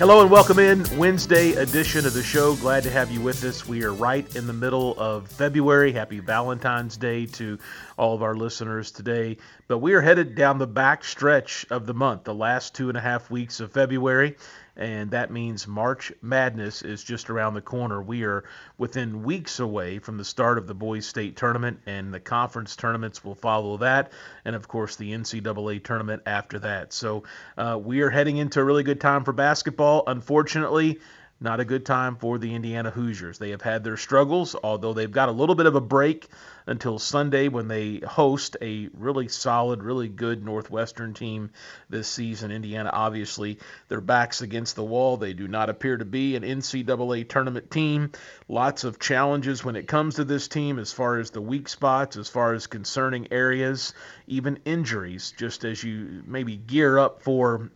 [0.00, 2.56] Hello and welcome in Wednesday edition of the show.
[2.56, 3.68] Glad to have you with us.
[3.68, 5.92] We are right in the middle of February.
[5.92, 7.58] Happy Valentine's Day to
[7.98, 9.36] all of our listeners today.
[9.68, 12.96] But we are headed down the back stretch of the month, the last two and
[12.96, 14.36] a half weeks of February
[14.76, 18.00] and that means March Madness is just around the corner.
[18.00, 18.44] We are
[18.78, 23.24] within weeks away from the start of the Boys State tournament, and the conference tournaments
[23.24, 24.12] will follow that,
[24.44, 26.92] and of course the NCAA tournament after that.
[26.92, 27.24] So
[27.56, 30.04] uh, we are heading into a really good time for basketball.
[30.06, 30.98] Unfortunately,
[31.42, 33.38] not a good time for the Indiana Hoosiers.
[33.38, 36.28] They have had their struggles, although they've got a little bit of a break
[36.66, 41.50] until Sunday when they host a really solid, really good Northwestern team
[41.88, 42.50] this season.
[42.50, 45.16] Indiana, obviously, their backs against the wall.
[45.16, 48.12] They do not appear to be an NCAA tournament team.
[48.46, 52.18] Lots of challenges when it comes to this team as far as the weak spots,
[52.18, 53.94] as far as concerning areas,
[54.26, 57.70] even injuries, just as you maybe gear up for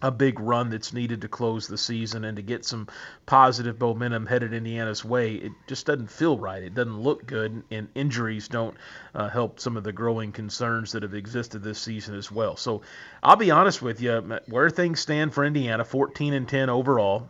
[0.00, 2.86] a big run that's needed to close the season and to get some
[3.26, 5.34] positive momentum headed Indiana's way.
[5.34, 6.62] It just doesn't feel right.
[6.62, 8.76] It doesn't look good, and injuries don't
[9.14, 12.56] uh, help some of the growing concerns that have existed this season as well.
[12.56, 12.82] So
[13.22, 17.28] I'll be honest with you, where things stand for Indiana, 14 and 10 overall.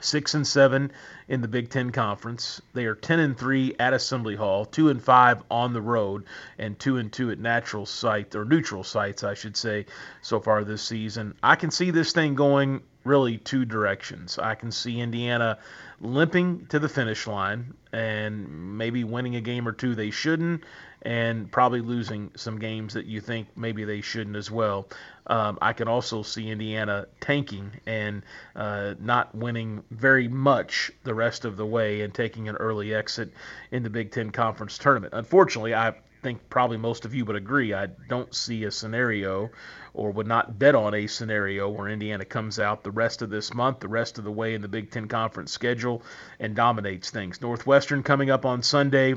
[0.00, 0.92] Six and seven
[1.26, 2.62] in the Big Ten Conference.
[2.72, 6.24] They are ten and three at Assembly Hall, two and five on the road,
[6.58, 9.86] and two and two at natural site or neutral sites, I should say,
[10.22, 11.34] so far this season.
[11.42, 14.38] I can see this thing going really two directions.
[14.38, 15.58] I can see Indiana
[16.00, 20.62] limping to the finish line and maybe winning a game or two they shouldn't,
[21.02, 24.88] and probably losing some games that you think maybe they shouldn't as well.
[25.26, 28.22] Um, I can also see Indiana tanking and
[28.56, 33.32] uh, not winning very much the rest of the way and taking an early exit
[33.70, 35.14] in the Big Ten Conference tournament.
[35.14, 37.74] Unfortunately, I think probably most of you would agree.
[37.74, 39.50] I don't see a scenario
[39.94, 43.54] or would not bet on a scenario where Indiana comes out the rest of this
[43.54, 46.02] month, the rest of the way in the Big Ten Conference schedule,
[46.40, 47.40] and dominates things.
[47.40, 49.14] Northwestern coming up on Sunday.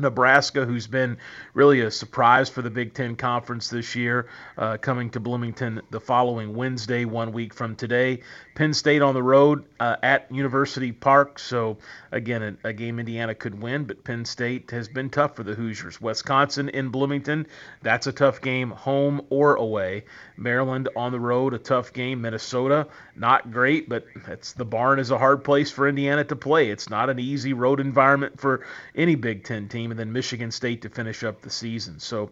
[0.00, 1.18] Nebraska, who's been
[1.54, 6.00] really a surprise for the Big Ten Conference this year, uh, coming to Bloomington the
[6.00, 8.20] following Wednesday, one week from today.
[8.54, 11.38] Penn State on the road uh, at University Park.
[11.38, 11.78] So,
[12.12, 15.54] again, a, a, game Indiana could win, but Penn State has been tough for the
[15.54, 16.00] Hoosiers.
[16.00, 17.46] Wisconsin in Bloomington,
[17.82, 20.04] that's a tough game, home or away.
[20.36, 22.20] Maryland on the road, a tough game.
[22.20, 22.86] Minnesota,
[23.16, 26.70] not great, but it's the barn is a hard place for Indiana to play.
[26.70, 29.90] It's not an easy road environment for any Big Ten team.
[29.90, 31.98] And then Michigan State to finish up the season.
[32.00, 32.30] So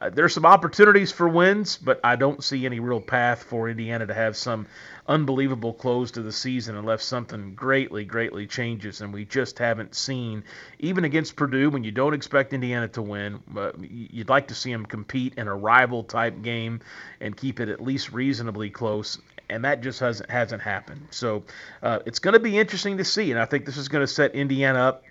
[0.00, 4.06] uh, there's some opportunities for wins, but I don't see any real path for Indiana
[4.06, 4.66] to have some
[5.06, 9.00] unbelievable close to the season unless something greatly, greatly changes.
[9.00, 10.44] And we just haven't seen,
[10.78, 14.72] even against Purdue, when you don't expect Indiana to win, but you'd like to see
[14.72, 16.80] them compete in a rival type game
[17.20, 19.18] and keep it at least reasonably close.
[19.50, 21.08] And that just hasn't hasn't happened.
[21.10, 21.44] So
[21.82, 24.12] uh, it's going to be interesting to see, and I think this is going to
[24.12, 25.04] set Indiana up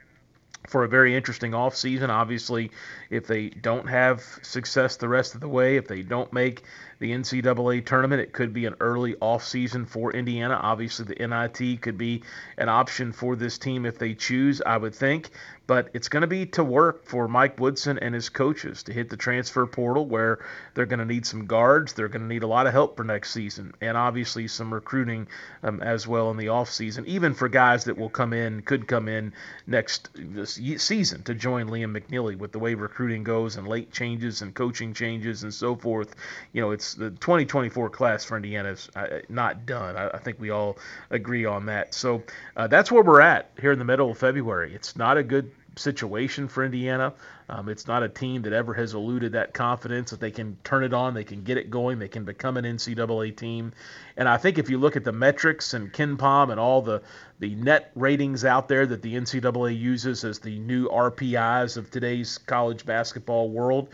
[0.67, 2.09] for a very interesting offseason.
[2.09, 2.71] Obviously,
[3.09, 6.63] if they don't have success the rest of the way, if they don't make
[6.99, 8.21] the NCAA tournament.
[8.21, 10.59] It could be an early offseason for Indiana.
[10.61, 12.23] Obviously, the NIT could be
[12.57, 15.29] an option for this team if they choose, I would think.
[15.67, 19.09] But it's going to be to work for Mike Woodson and his coaches to hit
[19.09, 20.39] the transfer portal where
[20.73, 21.91] they're going to need some guards.
[21.91, 25.27] They're going to need a lot of help for next season, and obviously some recruiting
[25.63, 29.09] um, as well in the offseason, even for guys that will come in, could come
[29.09, 29.33] in
[29.67, 30.09] next
[30.45, 34.93] season to join Liam McNeely with the way recruiting goes and late changes and coaching
[34.93, 36.15] changes and so forth.
[36.53, 39.95] You know, it's the 2024 class for Indiana is uh, not done.
[39.95, 40.77] I, I, think we all
[41.09, 41.93] agree on that.
[41.93, 42.23] So
[42.55, 44.73] uh, that's where we're at here in the middle of February.
[44.73, 47.13] It's not a good situation for Indiana.
[47.49, 50.83] Um, it's not a team that ever has eluded that confidence that they can turn
[50.83, 53.71] it on, they can get it going, they can become an NCAA team.
[54.17, 57.01] And I think if you look at the metrics and KenPom and all the
[57.39, 62.39] the net ratings out there that the NCAA uses as the new RPIs of today's
[62.39, 63.89] college basketball world,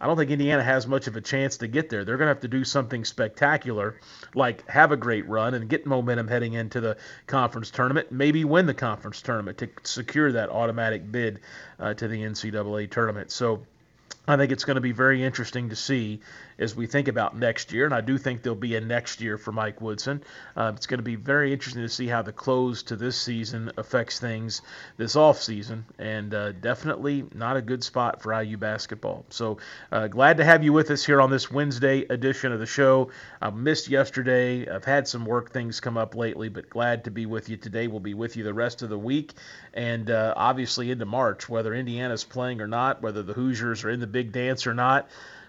[0.00, 2.04] I don't think Indiana has much of a chance to get there.
[2.04, 3.98] They're going to have to do something spectacular,
[4.32, 6.96] like have a great run and get momentum heading into the
[7.26, 11.40] conference tournament, maybe win the conference tournament to secure that automatic bid
[11.80, 13.32] uh, to the NCAA tournament.
[13.32, 13.66] So
[14.28, 16.20] I think it's going to be very interesting to see
[16.58, 19.38] as we think about next year, and I do think there'll be a next year
[19.38, 20.22] for Mike Woodson.
[20.56, 23.70] Uh, it's going to be very interesting to see how the close to this season
[23.76, 24.62] affects things
[24.96, 29.24] this off season, and uh, definitely not a good spot for IU basketball.
[29.30, 29.58] So
[29.92, 33.10] uh, glad to have you with us here on this Wednesday edition of the show.
[33.40, 34.68] I missed yesterday.
[34.68, 37.86] I've had some work things come up lately, but glad to be with you today.
[37.86, 39.34] We'll be with you the rest of the week,
[39.74, 44.00] and uh, obviously into March, whether Indiana's playing or not, whether the Hoosiers are in
[44.00, 45.08] the big dance or not.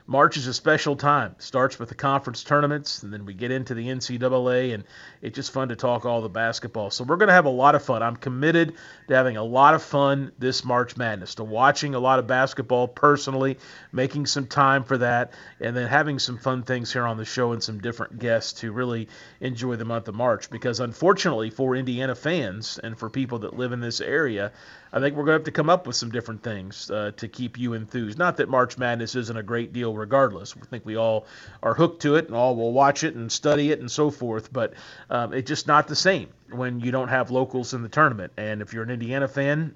[0.09, 1.35] March is a special time.
[1.37, 4.83] It starts with the conference tournaments, and then we get into the NCAA, and
[5.21, 6.89] it's just fun to talk all the basketball.
[6.89, 8.01] So we're going to have a lot of fun.
[8.01, 8.73] I'm committed
[9.07, 12.87] to having a lot of fun this March Madness, to watching a lot of basketball
[12.87, 13.59] personally,
[13.91, 17.51] making some time for that, and then having some fun things here on the show
[17.51, 19.09] and some different guests to really
[19.41, 20.49] enjoy the month of March.
[20.49, 24.53] Because unfortunately, for Indiana fans and for people that live in this area,
[24.91, 27.27] I think we're going to have to come up with some different things uh, to
[27.27, 28.17] keep you enthused.
[28.17, 30.55] Not that March Madness isn't a great deal, regardless.
[30.59, 31.25] I think we all
[31.61, 34.51] are hooked to it and all will watch it and study it and so forth.
[34.51, 34.73] But
[35.09, 38.33] um, it's just not the same when you don't have locals in the tournament.
[38.37, 39.75] And if you're an Indiana fan,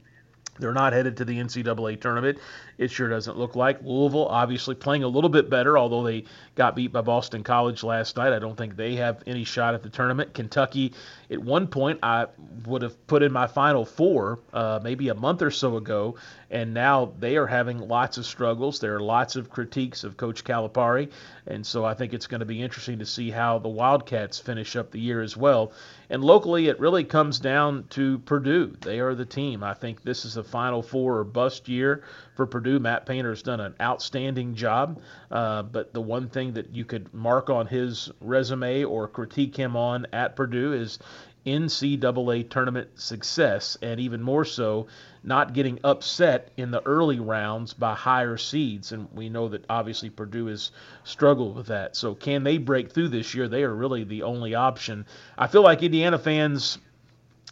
[0.60, 2.38] they're not headed to the NCAA tournament.
[2.78, 3.82] It sure doesn't look like.
[3.82, 8.18] Louisville, obviously, playing a little bit better, although they got beat by Boston College last
[8.18, 8.34] night.
[8.34, 10.34] I don't think they have any shot at the tournament.
[10.34, 10.94] Kentucky,
[11.32, 12.28] at one point, I
[12.66, 16.16] would have put in my Final Four uh, maybe a month or so ago,
[16.52, 18.80] and now they are having lots of struggles.
[18.80, 21.12] There are lots of critiques of Coach Calipari,
[21.48, 24.76] and so I think it's going to be interesting to see how the Wildcats finish
[24.76, 25.74] up the year as well.
[26.14, 28.76] And locally, it really comes down to Purdue.
[28.82, 29.64] They are the team.
[29.64, 32.04] I think this is a Final Four or bust year
[32.36, 32.78] for Purdue.
[32.78, 35.02] Matt Painter has done an outstanding job.
[35.32, 39.76] Uh, but the one thing that you could mark on his resume or critique him
[39.76, 41.00] on at Purdue is
[41.46, 44.88] NCAA tournament success, and even more so,
[45.24, 48.92] not getting upset in the early rounds by higher seeds.
[48.92, 50.72] And we know that obviously Purdue has
[51.04, 51.96] struggled with that.
[51.96, 53.48] So, can they break through this year?
[53.48, 55.06] They are really the only option.
[55.38, 56.78] I feel like Indiana fans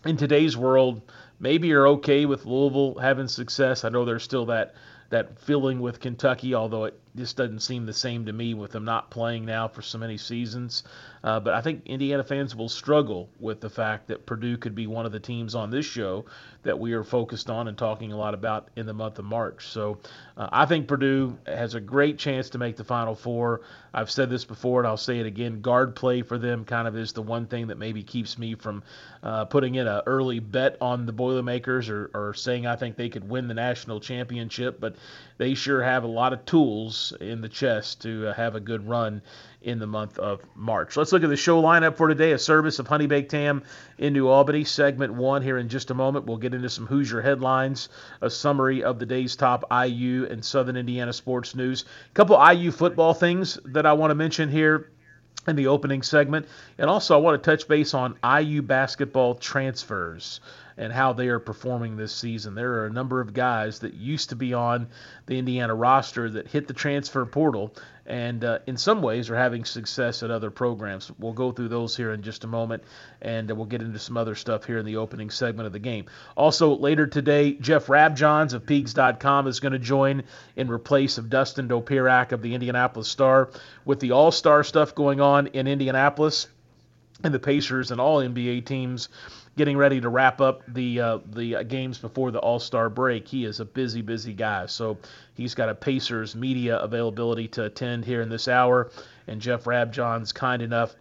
[0.05, 1.01] in today's world
[1.39, 3.83] maybe are okay with Louisville having success.
[3.83, 4.75] I know there's still that
[5.09, 8.85] that feeling with Kentucky, although it just doesn't seem the same to me with them
[8.85, 10.83] not playing now for so many seasons.
[11.23, 14.87] Uh, but I think Indiana fans will struggle with the fact that Purdue could be
[14.87, 16.25] one of the teams on this show
[16.63, 19.67] that we are focused on and talking a lot about in the month of March.
[19.67, 19.99] So
[20.37, 23.61] uh, I think Purdue has a great chance to make the Final Four.
[23.93, 25.61] I've said this before and I'll say it again.
[25.61, 28.83] Guard play for them kind of is the one thing that maybe keeps me from
[29.21, 33.09] uh, putting in an early bet on the Boilermakers or, or saying I think they
[33.09, 34.79] could win the national championship.
[34.79, 34.95] But
[35.37, 38.87] they sure have a lot of tools in the chest to uh, have a good
[38.87, 39.21] run
[39.61, 40.95] in the month of March.
[40.95, 42.31] Let's look at the show lineup for today.
[42.33, 43.63] A service of Honey Baked Ham
[43.97, 44.63] in New Albany.
[44.63, 46.25] Segment one here in just a moment.
[46.25, 47.89] We'll get into some Hoosier headlines,
[48.21, 51.85] a summary of the day's top IU and Southern Indiana sports news.
[52.11, 54.91] A couple IU football things that I want to mention here
[55.47, 56.47] in the opening segment.
[56.77, 60.39] And also, I want to touch base on IU basketball transfers
[60.81, 62.55] and how they are performing this season.
[62.55, 64.87] There are a number of guys that used to be on
[65.27, 67.71] the Indiana roster that hit the transfer portal
[68.07, 71.11] and uh, in some ways are having success at other programs.
[71.19, 72.83] We'll go through those here in just a moment,
[73.21, 76.05] and we'll get into some other stuff here in the opening segment of the game.
[76.35, 80.23] Also, later today, Jeff Rabjohns of Peegs.com is going to join
[80.55, 83.51] in replace of Dustin Dopirak of the Indianapolis Star
[83.85, 86.47] with the All Star stuff going on in Indianapolis
[87.23, 89.09] and the Pacers and all NBA teams
[89.57, 93.27] getting ready to wrap up the uh, the games before the All Star break.
[93.27, 94.65] He is a busy, busy guy.
[94.67, 94.97] So
[95.35, 98.91] he's got a Pacers media availability to attend here in this hour,
[99.27, 100.95] and Jeff Rabjohns kind enough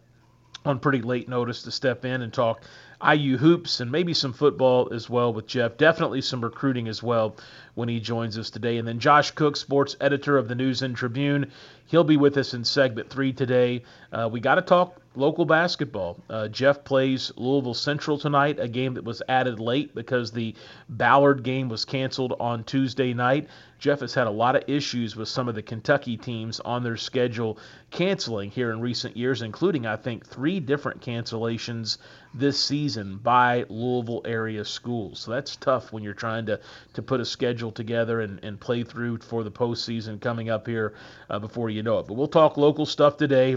[0.65, 2.63] on pretty late notice to step in and talk
[3.03, 5.79] IU hoops and maybe some football as well with Jeff.
[5.79, 7.37] Definitely some recruiting as well
[7.81, 8.77] when he joins us today.
[8.77, 11.51] And then Josh Cook, sports editor of the News and Tribune,
[11.87, 13.83] he'll be with us in segment three today.
[14.13, 16.23] Uh, we got to talk local basketball.
[16.31, 20.55] Uh, Jeff plays Louisville Central tonight, a game that was added late because the
[20.89, 23.49] Ballard game was canceled on Tuesday night.
[23.81, 26.99] Jeff has had a lot of issues with some of the Kentucky teams on their
[26.99, 27.59] schedule
[27.91, 31.97] canceling here in recent years, including, I think, three different cancellations
[32.35, 35.19] this season by Louisville area schools.
[35.19, 36.61] So that's tough when you're trying to,
[36.93, 40.95] to put a schedule together and, and play through for the postseason coming up here
[41.29, 42.07] uh, before you know it.
[42.07, 43.57] But we'll talk local stuff today.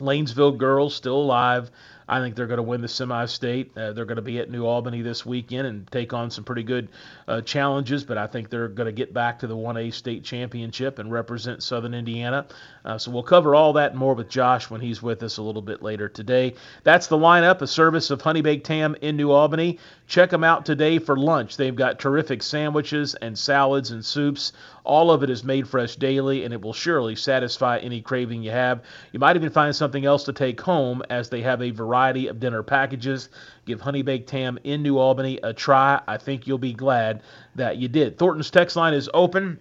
[0.00, 1.70] Lanesville girls still alive.
[2.08, 3.76] I think they're going to win the semi-state.
[3.76, 6.62] Uh, they're going to be at New Albany this weekend and take on some pretty
[6.62, 6.88] good
[7.28, 10.98] uh, challenges, but I think they're going to get back to the 1A state championship
[10.98, 12.46] and represent Southern Indiana.
[12.84, 15.42] Uh, so we'll cover all that and more with Josh when he's with us a
[15.42, 16.54] little bit later today.
[16.82, 19.78] That's the lineup, a service of Honey Baked Ham in New Albany.
[20.12, 21.56] Check them out today for lunch.
[21.56, 24.52] They've got terrific sandwiches and salads and soups.
[24.84, 28.50] All of it is made fresh daily, and it will surely satisfy any craving you
[28.50, 28.82] have.
[29.12, 32.40] You might even find something else to take home as they have a variety of
[32.40, 33.30] dinner packages.
[33.64, 36.02] Give Honey Baked Ham in New Albany a try.
[36.06, 37.22] I think you'll be glad
[37.54, 38.18] that you did.
[38.18, 39.58] Thornton's text line is open.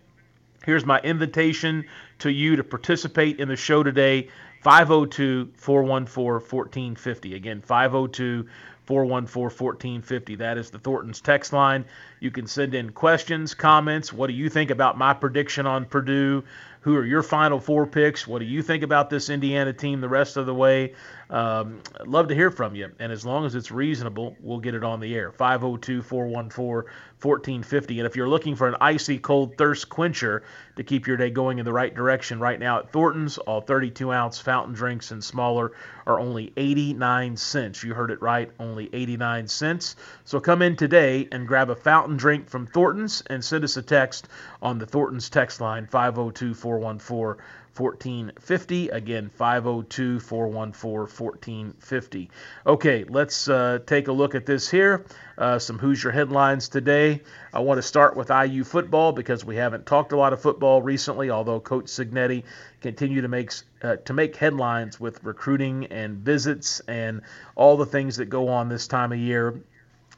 [0.66, 1.86] Here's my invitation
[2.20, 4.28] to you to participate in the show today
[4.64, 7.36] 502 414 1450.
[7.36, 8.48] Again, 502
[8.92, 10.36] 414 1450.
[10.36, 11.86] That is the Thornton's text line.
[12.20, 14.12] You can send in questions, comments.
[14.12, 16.44] What do you think about my prediction on Purdue?
[16.82, 18.28] Who are your final four picks?
[18.28, 20.96] What do you think about this Indiana team the rest of the way?
[21.32, 22.92] Um, love to hear from you.
[23.00, 25.32] And as long as it's reasonable, we'll get it on the air.
[25.32, 28.00] 502 414 1450.
[28.00, 30.44] And if you're looking for an icy cold thirst quencher
[30.76, 34.12] to keep your day going in the right direction, right now at Thornton's, all 32
[34.12, 35.72] ounce fountain drinks and smaller
[36.06, 37.82] are only 89 cents.
[37.82, 39.96] You heard it right, only 89 cents.
[40.26, 43.82] So come in today and grab a fountain drink from Thornton's and send us a
[43.82, 44.28] text
[44.62, 47.42] on the Thornton's text line 502 414
[47.76, 48.90] 1450.
[48.90, 52.30] Again, 502 414 1450.
[52.66, 55.06] Okay, let's uh, take a look at this here.
[55.38, 57.22] Uh, some Hoosier headlines today.
[57.54, 60.82] I want to start with IU football because we haven't talked a lot of football
[60.82, 62.44] recently, although Coach Cignetti
[62.82, 63.52] continue to make
[63.82, 67.22] uh, to make headlines with recruiting and visits and
[67.56, 69.62] all the things that go on this time of year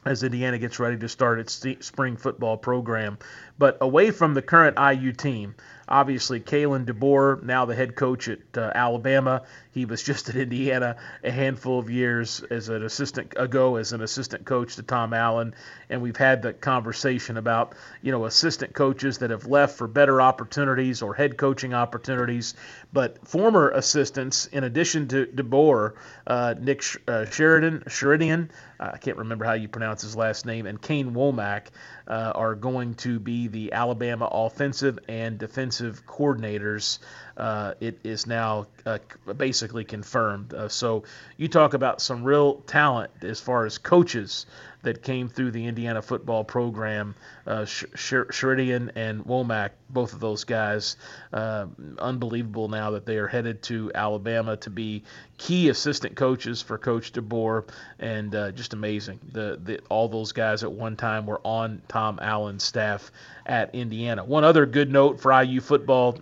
[0.04, 3.18] as Indiana gets ready to start its spring football program.
[3.58, 5.54] But away from the current IU team,
[5.88, 10.96] Obviously, Kalen DeBoer, now the head coach at uh, Alabama, he was just at Indiana
[11.22, 15.54] a handful of years as an assistant ago as an assistant coach to Tom Allen,
[15.90, 20.22] and we've had the conversation about you know assistant coaches that have left for better
[20.22, 22.54] opportunities or head coaching opportunities,
[22.92, 25.94] but former assistants, in addition to DeBoer,
[26.26, 30.80] uh, Nick uh, Sheridan, Sheridan, I can't remember how you pronounce his last name, and
[30.80, 31.68] Kane Wommack
[32.06, 36.98] uh, are going to be the Alabama offensive and defensive coordinators.
[37.36, 38.98] Uh, it is now uh,
[39.36, 40.52] basically confirmed.
[40.52, 41.04] Uh, so
[41.36, 44.46] you talk about some real talent as far as coaches
[44.84, 47.14] that came through the Indiana football program.
[47.46, 50.96] Uh, Sheridan and Wommack, both of those guys,
[51.32, 51.66] uh,
[51.98, 55.02] unbelievable now that they are headed to Alabama to be
[55.36, 59.18] key assistant coaches for Coach DeBoer, and uh, just amazing.
[59.32, 63.10] The, the all those guys at one time were on Tom Allen's staff
[63.44, 64.24] at Indiana.
[64.24, 66.18] One other good note for IU football.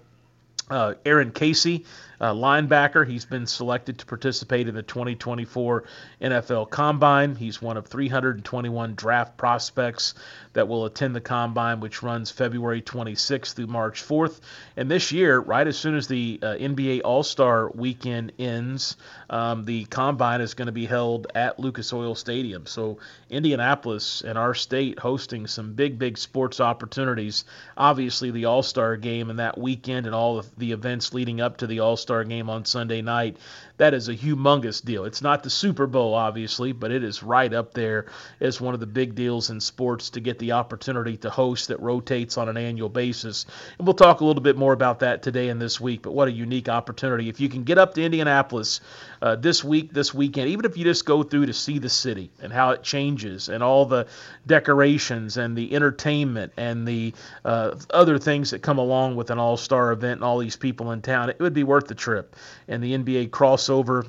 [0.70, 1.84] Uh, Aaron Casey
[2.22, 3.06] uh, linebacker.
[3.06, 5.84] He's been selected to participate in the 2024
[6.20, 7.34] NFL Combine.
[7.34, 10.14] He's one of 321 draft prospects
[10.52, 14.40] that will attend the Combine, which runs February 26th through March 4th.
[14.76, 18.96] And this year, right as soon as the uh, NBA All Star weekend ends,
[19.28, 22.66] um, the Combine is going to be held at Lucas Oil Stadium.
[22.66, 22.98] So,
[23.30, 27.44] Indianapolis and our state hosting some big, big sports opportunities.
[27.76, 31.56] Obviously, the All Star game and that weekend and all of the events leading up
[31.56, 33.38] to the All Star Star game on Sunday night.
[33.82, 35.06] That is a humongous deal.
[35.06, 38.06] It's not the Super Bowl, obviously, but it is right up there
[38.38, 41.80] as one of the big deals in sports to get the opportunity to host that
[41.80, 43.44] rotates on an annual basis.
[43.78, 46.28] And we'll talk a little bit more about that today and this week, but what
[46.28, 47.28] a unique opportunity.
[47.28, 48.82] If you can get up to Indianapolis
[49.20, 52.30] uh, this week, this weekend, even if you just go through to see the city
[52.40, 54.06] and how it changes and all the
[54.46, 59.56] decorations and the entertainment and the uh, other things that come along with an all
[59.56, 62.36] star event and all these people in town, it would be worth the trip.
[62.68, 64.06] And the NBA crossover over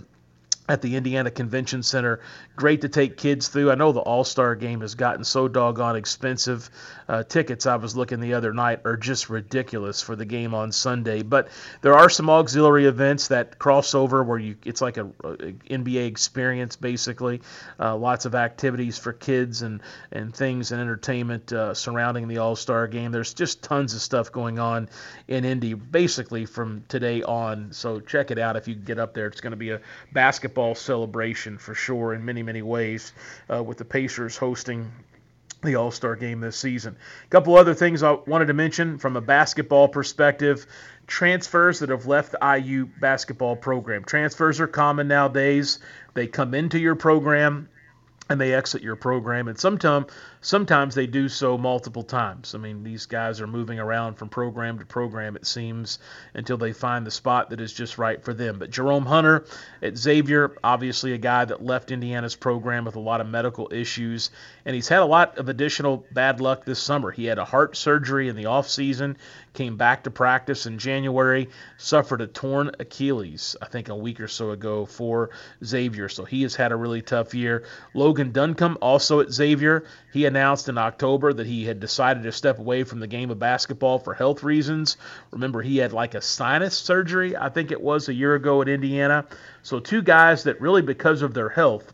[0.69, 2.21] at the Indiana Convention Center.
[2.55, 3.69] Great to take kids through.
[3.69, 6.69] I know the All Star game has gotten so doggone expensive.
[7.09, 10.71] Uh, tickets, I was looking the other night, are just ridiculous for the game on
[10.71, 11.21] Sunday.
[11.21, 11.49] But
[11.81, 15.35] there are some auxiliary events that cross over where you it's like a, a
[15.69, 17.41] NBA experience basically.
[17.77, 19.81] Uh, lots of activities for kids and,
[20.13, 23.11] and things and entertainment uh, surrounding the All Star game.
[23.11, 24.87] There's just tons of stuff going on
[25.27, 27.73] in Indy basically from today on.
[27.73, 29.27] So check it out if you get up there.
[29.27, 29.81] It's going to be a
[30.13, 33.11] basketball basketball celebration for sure in many, many ways,
[33.51, 34.91] uh, with the Pacers hosting
[35.63, 36.95] the All Star game this season.
[37.25, 40.67] A couple other things I wanted to mention from a basketball perspective
[41.07, 44.03] transfers that have left the IU basketball program.
[44.03, 45.79] Transfers are common nowadays.
[46.13, 47.67] They come into your program
[48.29, 50.11] and they exit your program and sometimes
[50.43, 52.53] sometimes they do so multiple times.
[52.53, 55.99] I mean, these guys are moving around from program to program, it seems,
[56.33, 58.59] until they find the spot that is just right for them.
[58.59, 59.45] But Jerome Hunter
[59.81, 64.29] at Xavier, obviously a guy that left Indiana's program with a lot of medical issues,
[64.65, 67.09] and he's had a lot of additional bad luck this summer.
[67.09, 69.15] He had a heart surgery in the offseason,
[69.53, 74.27] came back to practice in January, suffered a torn Achilles, I think a week or
[74.27, 75.29] so ago for
[75.63, 76.09] Xavier.
[76.09, 77.63] So he has had a really tough year.
[77.93, 82.57] Logan Duncombe, also at Xavier, he announced in October that he had decided to step
[82.57, 84.97] away from the game of basketball for health reasons.
[85.29, 88.67] Remember, he had like a sinus surgery, I think it was a year ago at
[88.67, 89.27] Indiana.
[89.61, 91.93] So, two guys that really, because of their health,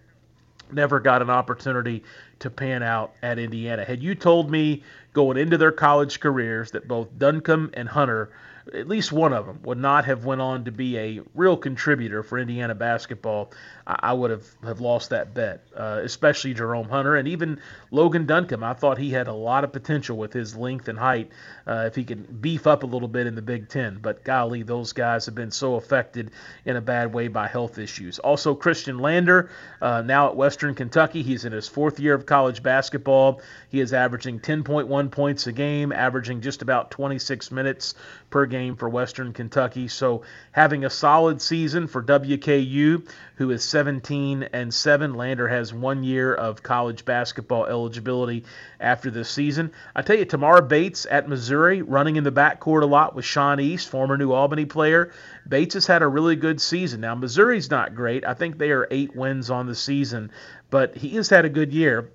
[0.72, 2.04] never got an opportunity
[2.40, 3.84] to pan out at Indiana.
[3.84, 8.30] Had you told me going into their college careers that both Duncombe and Hunter
[8.74, 12.24] at least one of them would not have went on to be a real contributor
[12.24, 13.52] for Indiana basketball,
[13.88, 17.60] I, would have, have lost that bet, uh, especially Jerome Hunter and even
[17.90, 18.64] Logan Duncombe.
[18.64, 21.32] I thought he had a lot of potential with his length and height
[21.66, 23.98] uh, if he could beef up a little bit in the Big Ten.
[24.00, 26.32] But golly, those guys have been so affected
[26.66, 28.20] in a bad way by health issues.
[28.20, 29.50] Also, Khristian Lander,
[29.82, 33.42] uh, now at Western Kentucky, he's in his fourth year of college basketball.
[33.70, 37.96] He is averaging 10.1 points a game, averaging just about 26 minutes
[38.30, 39.88] per game for Western Kentucky.
[39.88, 45.14] So having a solid season for WKU, who is 17 and 7.
[45.14, 48.44] Lander has one year of college basketball eligibility
[48.82, 49.72] after this season.
[49.96, 53.60] I tell you, Tamar Bates at Missouri, running in the backcourt a lot with Sean
[53.60, 55.12] East, former New Albany player.
[55.48, 57.02] Bates has had a really good season.
[57.02, 58.26] Now Missouri's not great.
[58.26, 60.32] I think they are eight wins on the season,
[60.70, 62.12] but he has had a good year.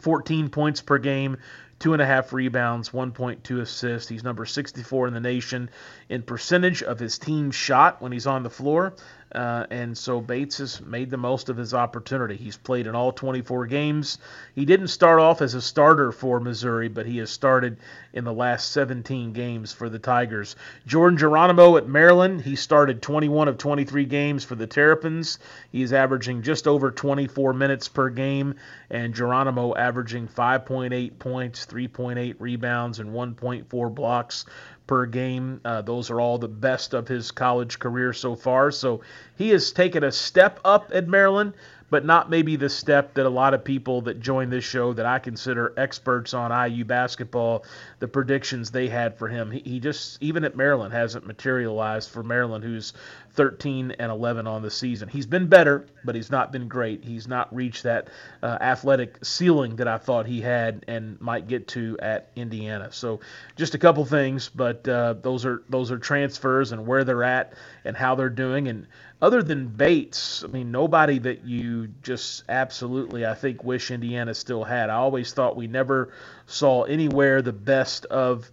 [0.00, 1.38] 14 points per game,
[1.78, 4.08] two and a half rebounds, 1.2 assists.
[4.08, 5.70] He's number 64 in the nation
[6.08, 8.94] in percentage of his team shot when he's on the floor.
[9.32, 12.36] Uh, and so Bates has made the most of his opportunity.
[12.36, 14.18] He's played in all 24 games.
[14.54, 17.76] He didn't start off as a starter for Missouri, but he has started
[18.14, 20.56] in the last 17 games for the Tigers.
[20.86, 25.38] Jordan Geronimo at Maryland, he started 21 of 23 games for the Terrapins.
[25.70, 28.54] He's averaging just over 24 minutes per game,
[28.88, 34.46] and Geronimo averaging 5.8 points, 3.8 rebounds, and 1.4 blocks
[34.88, 35.60] per game.
[35.64, 38.72] Uh, those are all the best of his college career so far.
[38.72, 39.02] So
[39.36, 41.52] he has taken a step up at Maryland,
[41.90, 45.06] but not maybe the step that a lot of people that join this show that
[45.06, 47.64] I consider experts on IU basketball,
[48.00, 49.50] the predictions they had for him.
[49.50, 52.94] He, he just, even at Maryland, hasn't materialized for Maryland, who's
[53.38, 55.08] 13 and 11 on the season.
[55.08, 57.04] He's been better, but he's not been great.
[57.04, 58.08] He's not reached that
[58.42, 62.90] uh, athletic ceiling that I thought he had and might get to at Indiana.
[62.90, 63.20] So,
[63.54, 67.52] just a couple things, but uh, those are those are transfers and where they're at
[67.84, 68.66] and how they're doing.
[68.66, 68.88] And
[69.22, 74.64] other than Bates, I mean, nobody that you just absolutely, I think, wish Indiana still
[74.64, 74.90] had.
[74.90, 76.12] I always thought we never
[76.46, 78.50] saw anywhere the best of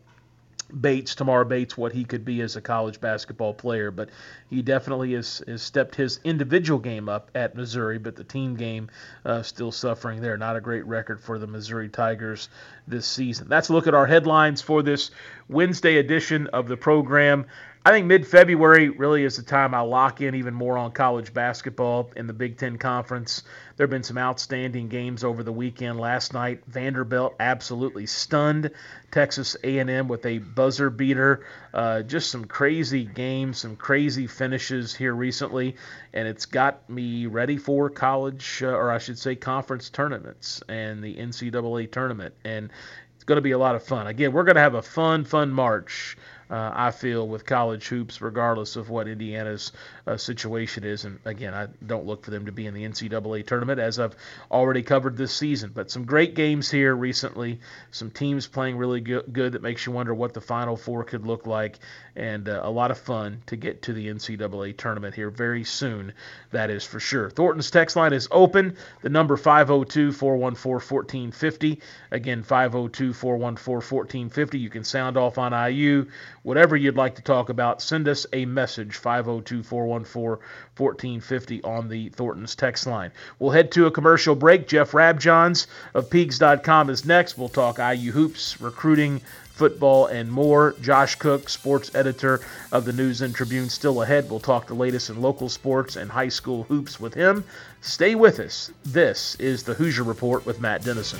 [0.81, 3.91] Bates, Tamar Bates, what he could be as a college basketball player.
[3.91, 4.09] But
[4.49, 8.89] he definitely has, has stepped his individual game up at Missouri, but the team game
[9.25, 10.37] uh, still suffering there.
[10.37, 12.49] Not a great record for the Missouri Tigers
[12.87, 13.47] this season.
[13.47, 15.11] That's a look at our headlines for this
[15.47, 17.45] Wednesday edition of the program.
[17.87, 21.31] I think mid February really is the time I lock in even more on college
[21.31, 23.43] basketball in the Big Ten Conference.
[23.77, 25.99] There have been some outstanding games over the weekend.
[25.99, 28.71] Last night, Vanderbilt absolutely stunned
[29.11, 31.45] Texas A&M with a buzzer beater.
[31.75, 35.75] Uh, just some crazy games, some crazy finishes here recently,
[36.11, 41.03] and it's got me ready for college, uh, or I should say, conference tournaments and
[41.03, 42.33] the NCAA tournament.
[42.43, 42.71] And
[43.13, 44.07] it's going to be a lot of fun.
[44.07, 46.17] Again, we're going to have a fun, fun March
[46.49, 49.71] uh, I feel, with college hoops, regardless of what Indiana's
[50.05, 51.05] uh, situation is.
[51.05, 54.15] And again, I don't look for them to be in the NCAA tournament, as I've
[54.51, 55.71] already covered this season.
[55.73, 57.59] But some great games here recently,
[57.91, 61.25] some teams playing really good, good that makes you wonder what the Final Four could
[61.25, 61.79] look like,
[62.15, 66.13] and uh, a lot of fun to get to the NCAA tournament here very soon.
[66.51, 67.29] That is for sure.
[67.29, 68.77] Thornton's text line is open.
[69.01, 71.81] The number 502 414 1450.
[72.11, 74.59] Again, 502 414 1450.
[74.59, 76.07] You can sound off on IU
[76.45, 82.09] whatever you'd like to talk about, send us a message 502 414 1450 on the
[82.09, 83.11] Thornton's text line.
[83.39, 84.67] We'll head to a commercial break.
[84.67, 87.37] Jeff Rabjohns of Peegs.com is next.
[87.37, 89.21] We'll talk IU hoops, recruiting,
[89.53, 90.75] football, and more.
[90.81, 94.29] Josh Cook, sports editor of the News and Tribune, still ahead.
[94.29, 97.43] We'll talk the latest in local sports and high school hoops with him.
[97.81, 98.69] Stay with us.
[98.83, 101.19] This is the Hoosier Report with Matt Dennison.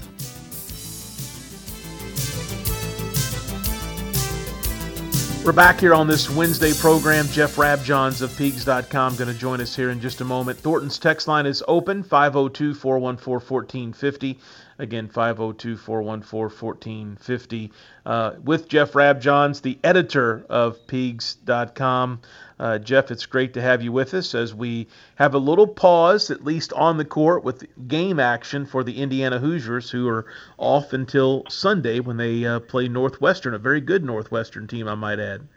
[5.43, 7.25] We're back here on this Wednesday program.
[7.25, 10.59] Jeff Rabjohns of Peegs.com going to join us here in just a moment.
[10.59, 14.39] Thornton's text line is open 502 414 1450.
[14.77, 17.71] Again, 502 414 1450.
[18.05, 22.21] Uh, with Jeff Rabjohns, the editor of Peegs.com.
[22.61, 26.29] Uh, Jeff, it's great to have you with us as we have a little pause,
[26.29, 30.27] at least on the court, with game action for the Indiana Hoosiers, who are
[30.59, 35.19] off until Sunday when they uh, play Northwestern, a very good Northwestern team, I might
[35.19, 35.47] add.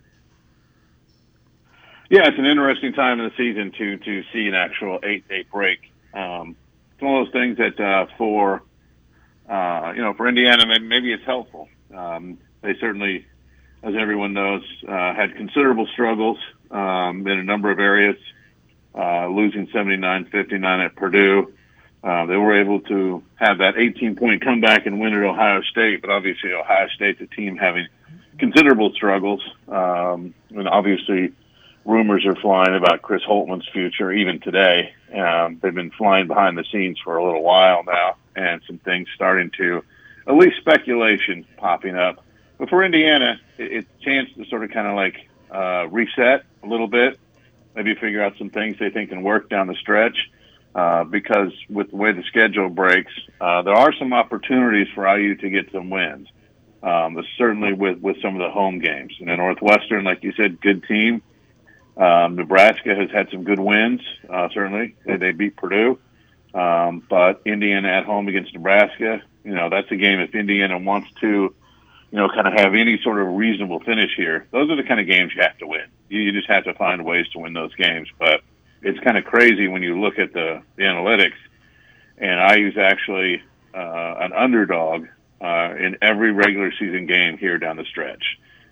[2.08, 5.44] Yeah, it's an interesting time in the season to to see an actual eight day
[5.52, 5.80] break.
[6.14, 6.56] Um,
[6.94, 8.62] it's one of those things that uh, for
[9.46, 11.68] uh, you know for Indiana maybe, it's helpful.
[11.94, 13.26] Um, they certainly,
[13.82, 16.38] as everyone knows, uh, had considerable struggles
[16.74, 18.16] um, in a number of areas,
[18.94, 21.54] uh, losing 79-59 at Purdue.
[22.02, 26.10] Uh, they were able to have that 18-point comeback and win at Ohio State, but
[26.10, 27.86] obviously Ohio State's a team having
[28.38, 29.40] considerable struggles.
[29.68, 31.32] Um, and obviously,
[31.84, 34.92] rumors are flying about Chris Holtmann's future even today.
[35.14, 39.08] Um, they've been flying behind the scenes for a little while now, and some things
[39.14, 39.82] starting to,
[40.26, 42.22] at least speculation popping up.
[42.58, 46.68] But for Indiana, it's a chance to sort of kind of like uh, reset a
[46.68, 47.18] little bit,
[47.74, 50.16] maybe figure out some things they think can work down the stretch.
[50.74, 55.36] Uh, because with the way the schedule breaks, uh, there are some opportunities for IU
[55.36, 56.26] to get some wins.
[56.82, 59.14] Um, certainly with, with some of the home games.
[59.20, 61.22] And then Northwestern, like you said, good team.
[61.96, 64.96] Um, Nebraska has had some good wins, uh, certainly.
[65.06, 65.98] They, they beat Purdue.
[66.52, 71.08] Um, but Indiana at home against Nebraska, you know, that's a game if Indiana wants
[71.20, 71.54] to
[72.14, 75.00] you know, kind of have any sort of reasonable finish here, those are the kind
[75.00, 75.86] of games you have to win.
[76.08, 78.08] You, you just have to find ways to win those games.
[78.20, 78.42] But
[78.82, 81.34] it's kind of crazy when you look at the, the analytics,
[82.16, 83.42] and I use actually
[83.74, 85.08] uh, an underdog
[85.40, 88.22] uh, in every regular season game here down the stretch.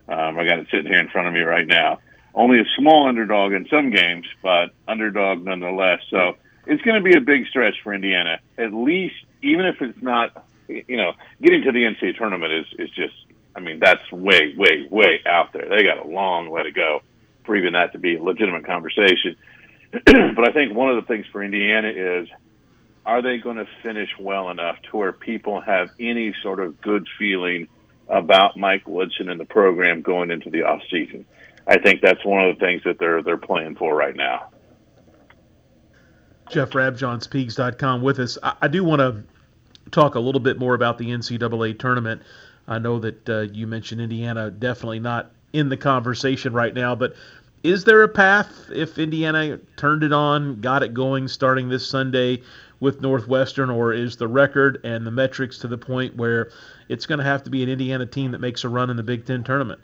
[0.07, 1.99] Um, I got it sitting here in front of me right now.
[2.37, 5.99] Only a small underdog in some games, but underdog nonetheless.
[6.11, 8.39] So it's going to be a big stretch for Indiana.
[8.57, 12.91] At least, even if it's not, you know, getting to the NCAA tournament is is
[12.91, 13.15] just
[13.55, 15.69] I mean, that's way, way, way out there.
[15.69, 17.03] They got a long way to go
[17.45, 19.37] for even that to be a legitimate conversation.
[19.93, 22.29] but I think one of the things for Indiana is
[23.05, 27.07] are they going to finish well enough to where people have any sort of good
[27.19, 27.69] feeling
[28.09, 31.27] about Mike Woodson and the program going into the off season?
[31.67, 34.49] I think that's one of the things that they're they're playing for right now.
[36.51, 38.37] Jeff Rabjohns, Peegs.com with us.
[38.43, 39.23] I, I do want to
[39.91, 42.23] talk a little bit more about the NCAA tournament.
[42.73, 47.15] I know that uh, you mentioned Indiana definitely not in the conversation right now, but
[47.63, 52.43] is there a path if Indiana turned it on, got it going starting this Sunday
[52.81, 56.51] with Northwestern, or is the record and the metrics to the point where
[56.89, 59.05] it's going to have to be an Indiana team that makes a run in the
[59.05, 59.81] Big Ten tournament?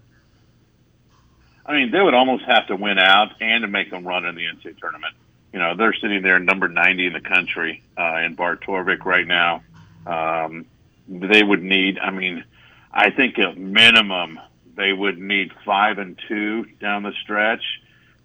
[1.65, 4.35] I mean, they would almost have to win out and to make them run in
[4.35, 5.15] the NCAA tournament.
[5.53, 9.63] You know, they're sitting there number 90 in the country uh, in Barttorvik right now.
[10.07, 10.67] Um,
[11.07, 12.45] they would need, I mean,
[12.93, 14.39] I think at minimum
[14.77, 17.63] they would need five and two down the stretch.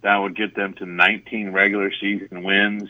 [0.02, 2.88] That would get them to 19 regular season wins.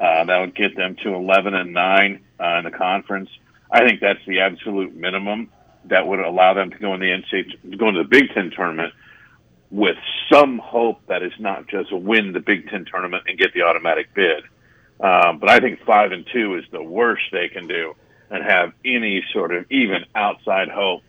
[0.00, 3.30] Uh, that would get them to 11 and nine uh, in the conference.
[3.70, 5.50] I think that's the absolute minimum
[5.86, 8.92] that would allow them to go in the NCAA, go into the Big Ten tournament.
[9.70, 9.96] with
[10.32, 14.12] some hope that it's not just win the Big Ten tournament and get the automatic
[14.14, 14.44] bid.
[15.00, 17.94] Um, but I think five and two is the worst they can do
[18.30, 21.02] and have any sort of even outside hope.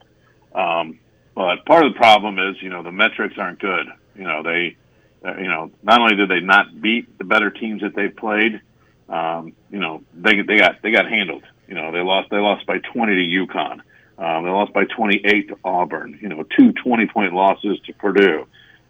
[0.55, 0.99] Um,
[1.35, 3.87] but part of the problem is, you know, the metrics aren't good.
[4.15, 4.77] You know, they,
[5.23, 8.61] uh, you know, not only did they not beat the better teams that they played,
[9.09, 11.43] um, you know, they they got they got handled.
[11.67, 13.81] You know, they lost they lost by 20 to UConn.
[14.17, 16.17] Um, they lost by 28 to Auburn.
[16.21, 18.47] You know, two 20 point losses to Purdue.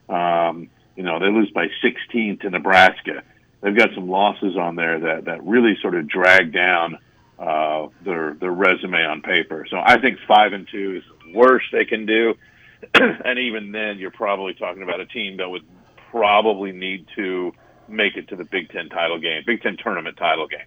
[0.08, 3.24] Um, you know, they lose by 16 to Nebraska.
[3.62, 7.00] They've got some losses on there that that really sort of drag down
[7.40, 9.66] uh, their their resume on paper.
[9.70, 12.36] So I think five and two is the worst they can do,
[12.94, 15.66] and even then, you're probably talking about a team that would
[16.12, 17.54] probably need to
[17.88, 20.60] make it to the Big Ten title game, Big Ten tournament title game.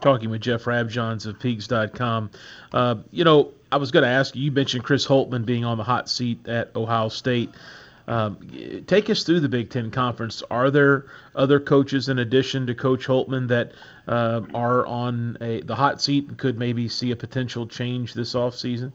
[0.00, 2.30] Talking with Jeff Rabjohns of Peegs.com.
[2.72, 5.78] Uh, you know, I was going to ask you, you mentioned Chris Holtmann being on
[5.78, 7.50] the hot seat at Ohio State.
[8.08, 10.42] Um, take us through the Big Ten Conference.
[10.50, 13.72] Are there other coaches in addition to Coach Holtmann that
[14.06, 18.34] uh, are on a, the hot seat and could maybe see a potential change this
[18.34, 18.92] offseason?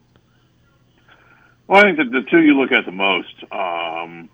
[1.67, 4.30] Well, I think that the two you look at the most, um,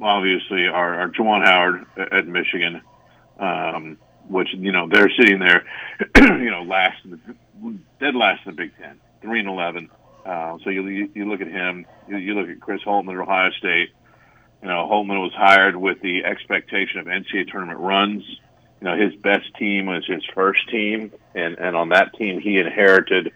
[0.00, 2.80] obviously, are, are Juwan Howard at Michigan,
[3.38, 5.64] um, which you know they're sitting there,
[6.16, 6.98] you know, last,
[8.00, 9.90] dead last in the Big Ten, three and eleven.
[10.24, 13.50] Uh, so you you look at him, you, you look at Chris Holtmann at Ohio
[13.52, 13.90] State.
[14.62, 18.22] You know, Holtmann was hired with the expectation of NCAA tournament runs.
[18.80, 22.58] You know, his best team was his first team, and and on that team he
[22.58, 23.32] inherited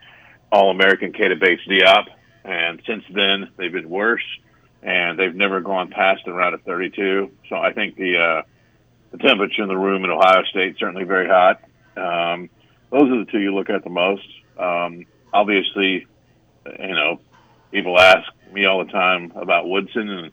[0.51, 2.05] All American Keita Bates Diop,
[2.45, 4.23] and since then they've been worse,
[4.81, 7.31] and they've never gone past the round of 32.
[7.49, 8.41] So I think the uh,
[9.11, 11.61] the temperature in the room in Ohio State certainly very hot.
[11.97, 12.49] Um,
[12.89, 14.27] those are the two you look at the most.
[14.57, 16.07] Um, obviously,
[16.79, 17.19] you know,
[17.71, 20.31] people ask me all the time about Woodson, and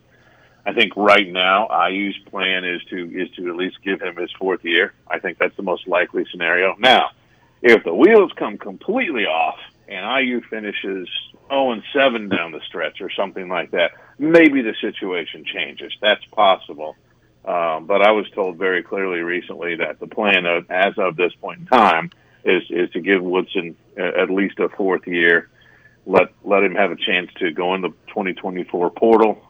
[0.66, 4.31] I think right now IU's plan is to is to at least give him his
[4.33, 4.94] fourth year.
[5.07, 6.74] I think that's the most likely scenario.
[6.79, 7.11] Now,
[7.62, 11.09] if the wheels come completely off and IU finishes
[11.48, 15.92] 0 and 7 down the stretch or something like that, maybe the situation changes.
[16.00, 16.96] That's possible.
[17.44, 21.35] Um, but I was told very clearly recently that the plan, of, as of this
[21.35, 22.11] point in time,
[22.44, 25.50] is is to give Woodson at least a fourth year.
[26.07, 29.42] Let let him have a chance to go in the 2024 portal,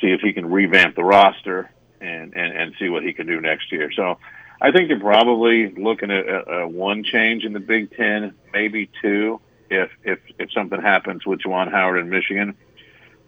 [0.00, 3.40] see if he can revamp the roster, and and, and see what he can do
[3.40, 3.90] next year.
[3.92, 4.18] So,
[4.60, 8.90] I think they're probably looking at a, a one change in the Big Ten, maybe
[9.02, 12.54] two, if if if something happens with Juwan Howard in Michigan.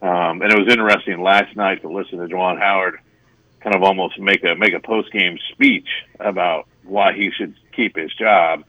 [0.02, 3.00] Um, and it was interesting last night to listen to Juwan Howard
[3.60, 7.96] kind of almost make a make a post game speech about why he should keep
[7.96, 8.64] his job.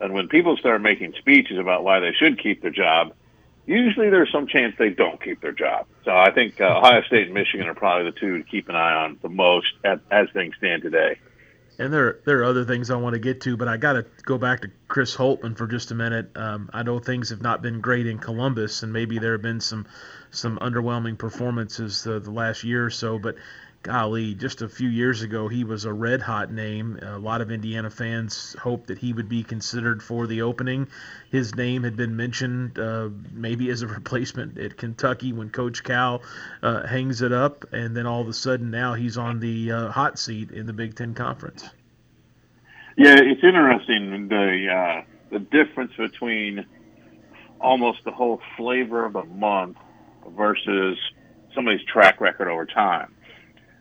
[0.00, 3.14] And when people start making speeches about why they should keep their job,
[3.66, 5.86] usually there's some chance they don't keep their job.
[6.04, 8.76] So I think uh, Ohio State and Michigan are probably the two to keep an
[8.76, 11.18] eye on the most at, as things stand today.
[11.78, 14.06] And there, there are other things I want to get to, but I got to
[14.24, 16.30] go back to Chris Holtmann for just a minute.
[16.36, 19.60] Um, I know things have not been great in Columbus, and maybe there have been
[19.60, 19.86] some
[20.30, 23.18] some underwhelming performances uh, the last year or so.
[23.18, 23.36] But
[23.82, 26.98] golly, just a few years ago, he was a red hot name.
[27.02, 30.88] A lot of Indiana fans hoped that he would be considered for the opening.
[31.30, 36.22] His name had been mentioned uh, maybe as a replacement at Kentucky when Coach Cal
[36.62, 39.88] uh, hangs it up, and then all of a sudden now he's on the uh,
[39.90, 41.68] hot seat in the Big Ten Conference.
[42.96, 46.66] Yeah, it's interesting the uh, the difference between
[47.58, 49.78] almost the whole flavor of a month
[50.36, 50.98] versus
[51.54, 53.14] somebody's track record over time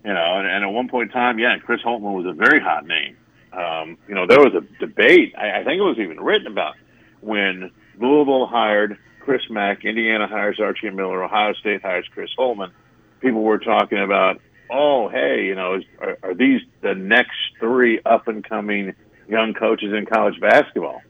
[0.03, 2.59] you know, and, and at one point in time, yeah, Chris Holtmann was a very
[2.59, 3.17] hot name.
[3.53, 5.33] Um, you know, there was a debate.
[5.37, 6.75] I, I think it was even written about
[7.19, 12.71] when Louisville hired Chris Mack, Indiana hires Archie Miller, Ohio State hires Chris Holtmann.
[13.19, 17.99] People were talking about, oh, hey, you know, is, are, are these the next three
[18.05, 18.95] up and coming
[19.27, 21.01] young coaches in college basketball?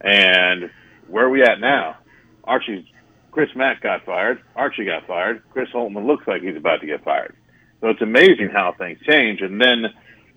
[0.00, 0.70] And
[1.08, 1.98] where are we at now?
[2.44, 2.84] Archie's
[3.30, 4.42] Chris Mack got fired.
[4.56, 5.42] Archie got fired.
[5.52, 7.36] Chris Holtmann looks like he's about to get fired.
[7.80, 9.40] So it's amazing how things change.
[9.40, 9.86] And then,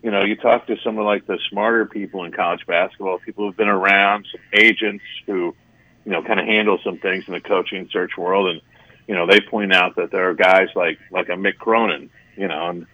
[0.01, 3.45] you know, you talk to some of like the smarter people in college basketball, people
[3.45, 5.55] who've been around, some agents who,
[6.05, 8.61] you know, kind of handle some things in the coaching search world, and
[9.07, 12.47] you know, they point out that there are guys like like a Mick Cronin, you
[12.47, 12.87] know, and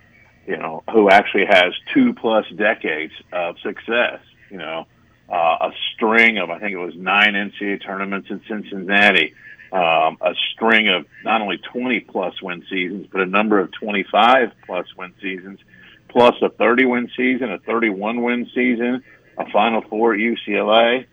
[0.47, 4.19] you know, who actually has two plus decades of success.
[4.49, 4.87] You know,
[5.31, 9.33] uh, a string of I think it was nine NCAA tournaments in Cincinnati
[9.71, 14.51] um, a string of not only 20 plus win seasons, but a number of 25
[14.65, 15.59] plus win seasons,
[16.07, 19.03] plus a 30 win season, a 31 win season,
[19.37, 21.05] a Final Four at UCLA.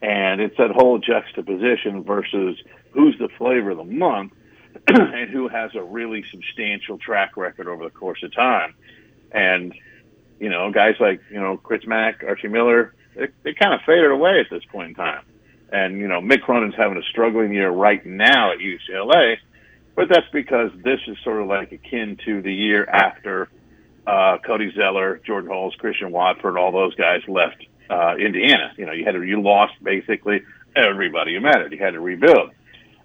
[0.00, 2.58] And it's that whole juxtaposition versus
[2.90, 4.32] who's the flavor of the month.
[4.88, 8.74] and who has a really substantial track record over the course of time.
[9.30, 9.74] And,
[10.40, 14.10] you know, guys like, you know, Chris Mack, Archie Miller, they, they kind of faded
[14.10, 15.24] away at this point in time.
[15.72, 19.36] And, you know, Mick Cronin's having a struggling year right now at UCLA,
[19.94, 23.48] but that's because this is sort of like akin to the year after
[24.06, 28.72] uh, Cody Zeller, Jordan Hulls, Christian Watford, all those guys left uh, Indiana.
[28.76, 30.42] You know, you had to, you lost basically
[30.76, 31.72] everybody who mattered.
[31.72, 32.50] You had to rebuild.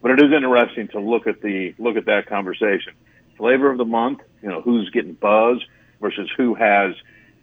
[0.02, 2.94] But it is interesting to look at the look at that conversation.
[3.38, 5.62] Flavor of the month, you know, who's getting buzz
[6.00, 6.94] versus who has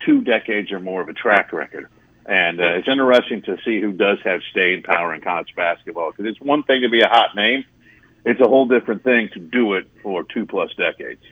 [0.05, 1.89] two decades or more of a track record.
[2.27, 6.27] And uh, it's interesting to see who does have staying power in college basketball because
[6.27, 7.65] it's one thing to be a hot name,
[8.25, 11.23] it's a whole different thing to do it for two plus decades.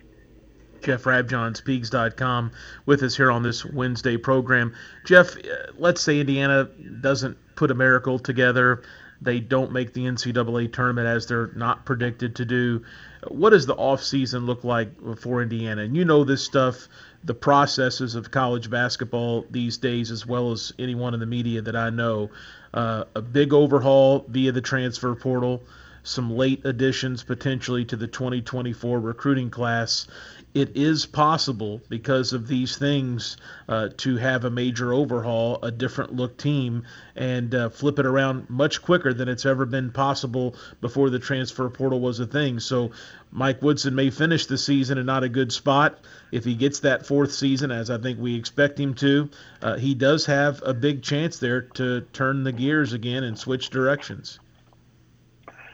[0.82, 2.50] Jeff Rabjohns, Peegs.com,
[2.86, 4.74] with us here on this Wednesday program.
[5.04, 6.64] Jeff, uh, let's say Indiana
[7.00, 8.82] doesn't put a miracle together.
[9.22, 12.82] They don't make the NCAA tournament as they're not predicted to do.
[13.28, 15.82] What does the offseason look like for Indiana?
[15.82, 16.88] And you know this stuff,
[17.22, 21.76] the processes of college basketball these days, as well as anyone in the media that
[21.76, 22.30] I know.
[22.74, 25.62] Uh, a big overhaul via the transfer portal,
[26.02, 30.08] some late additions potentially to the 2024 recruiting class
[30.54, 33.38] it is possible because of these things
[33.68, 36.84] uh, to have a major overhaul, a different look team,
[37.16, 41.68] and uh, flip it around much quicker than it's ever been possible before the transfer
[41.70, 42.60] portal was a thing.
[42.60, 42.90] So
[43.30, 45.98] Mike Woodson may finish the season in not a good spot.
[46.30, 49.30] If he gets that fourth season, as I think we expect him to,
[49.62, 53.70] uh, he does have a big chance there to turn the gears again and switch
[53.70, 54.38] directions.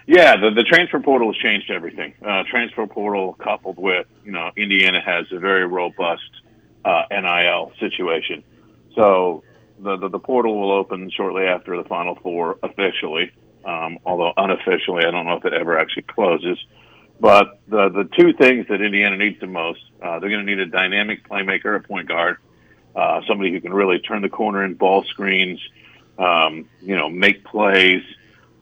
[0.08, 2.14] Yeah, the, the transfer portal has changed everything.
[2.26, 6.30] Uh, transfer portal coupled with, you know, Indiana has a very robust
[6.82, 8.42] uh, NIL situation.
[8.94, 9.44] So
[9.78, 13.32] the, the, the portal will open shortly after the Final Four officially,
[13.66, 16.58] um, although unofficially, I don't know if it ever actually closes.
[17.20, 20.60] But the the two things that Indiana needs the most, uh, they're going to need
[20.60, 22.38] a dynamic playmaker, a point guard,
[22.96, 25.60] uh, somebody who can really turn the corner in ball screens,
[26.16, 28.02] um, you know, make plays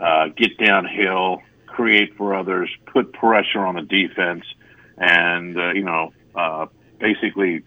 [0.01, 4.45] uh, get downhill, create for others, put pressure on the defense,
[4.97, 6.67] and uh, you know, uh,
[6.99, 7.63] basically,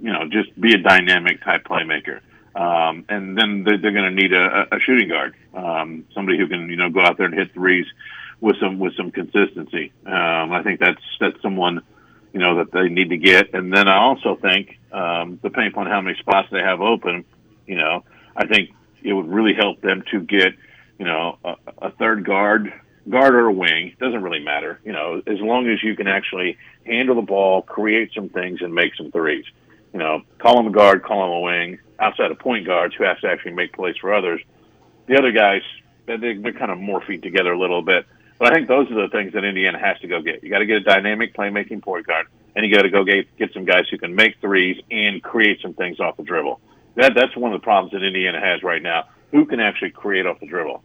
[0.00, 2.20] you know, just be a dynamic type playmaker.
[2.54, 6.48] Um, and then they're, they're going to need a, a shooting guard, um, somebody who
[6.48, 7.86] can you know go out there and hit threes
[8.40, 9.92] with some with some consistency.
[10.06, 11.82] Um, I think that's that's someone
[12.32, 13.54] you know that they need to get.
[13.54, 17.24] And then I also think, um, depending upon how many spots they have open,
[17.66, 18.04] you know,
[18.36, 18.70] I think
[19.02, 20.54] it would really help them to get
[20.98, 22.72] you know, a, a third guard,
[23.08, 24.80] guard or wing, doesn't really matter.
[24.84, 28.74] You know, as long as you can actually handle the ball, create some things, and
[28.74, 29.44] make some threes.
[29.92, 31.78] You know, call him a guard, call him a wing.
[32.00, 34.40] Outside of point guards, who has to actually make plays for others,
[35.06, 35.62] the other guys
[36.16, 38.06] they, they're kind of morphing together a little bit.
[38.38, 40.42] But I think those are the things that Indiana has to go get.
[40.42, 43.36] You got to get a dynamic playmaking point guard, and you got to go get
[43.36, 46.60] get some guys who can make threes and create some things off the dribble.
[46.94, 49.08] That that's one of the problems that Indiana has right now.
[49.32, 50.82] Who can actually create off the dribble?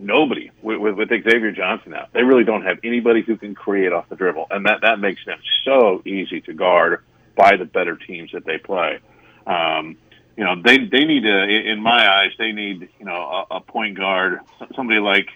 [0.00, 2.08] nobody with, with, with Xavier Johnson now.
[2.12, 5.24] They really don't have anybody who can create off the dribble, and that that makes
[5.24, 7.04] them so easy to guard
[7.36, 8.98] by the better teams that they play.
[9.46, 9.96] Um,
[10.36, 13.60] you know, they they need to, in my eyes, they need you know a, a
[13.60, 14.40] point guard,
[14.74, 15.28] somebody like.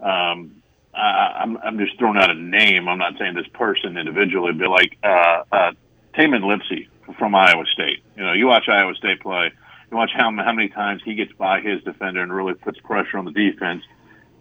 [0.00, 0.62] Um,
[0.94, 2.86] I, I'm I'm just throwing out a name.
[2.86, 5.72] I'm not saying this person individually, but like uh, uh,
[6.14, 8.02] Tamin Lipsey from Iowa State.
[8.16, 9.52] You know, you watch Iowa State play
[9.92, 13.18] you watch how how many times he gets by his defender and really puts pressure
[13.18, 13.84] on the defense.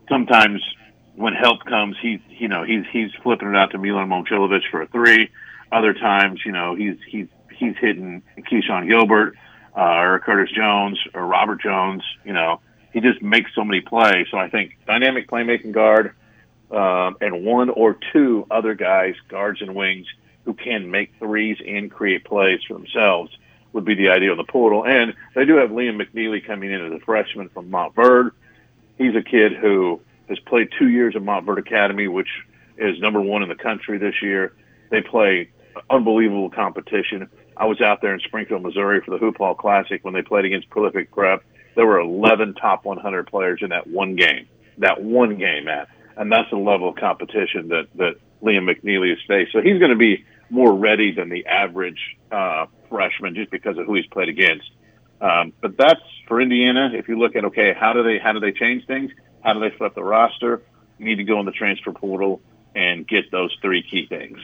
[0.10, 0.62] Sometimes
[1.16, 4.82] when help comes, he's you know he's he's flipping it out to Milan Momcilovic for
[4.82, 5.30] a three.
[5.72, 9.36] Other times, you know he's he's he's hitting Keshon Gilbert
[9.78, 12.04] uh, or Curtis Jones or Robert Jones.
[12.24, 12.62] You know
[12.94, 14.28] he just makes so many plays.
[14.32, 16.14] So I think dynamic playmaking guard
[16.72, 20.08] um, and one or two other guys, guards and wings,
[20.46, 23.32] who can make threes and create plays for themselves
[23.74, 24.86] would be the idea of the portal.
[24.86, 28.32] And they do have Liam McNeely coming in as a freshman from Montverde.
[28.98, 32.30] He's a kid who has played two years at Montverde Academy, which
[32.78, 34.54] is number one in the country this year.
[34.90, 35.50] They play
[35.90, 37.30] unbelievable competition.
[37.56, 40.46] I was out there in Springfield, Missouri for the Hoop Hall Classic when they played
[40.46, 41.44] against Prolific Prep.
[41.76, 44.48] There were 11 top 100 players in that one game.
[44.80, 45.88] That one game, Matt.
[46.18, 49.54] And that's the level of competition that, that Liam McNeely has faced.
[49.54, 52.00] So he's going to be more ready than the average
[52.32, 54.70] uh, freshman just because of who he's played against.
[55.20, 56.92] Um, but that's for Indiana.
[56.94, 59.12] If you look at okay, how do they how do they change things?
[59.44, 60.62] How do they flip the roster?
[61.00, 62.42] You need to go in the transfer portal
[62.76, 64.40] and get those three key things.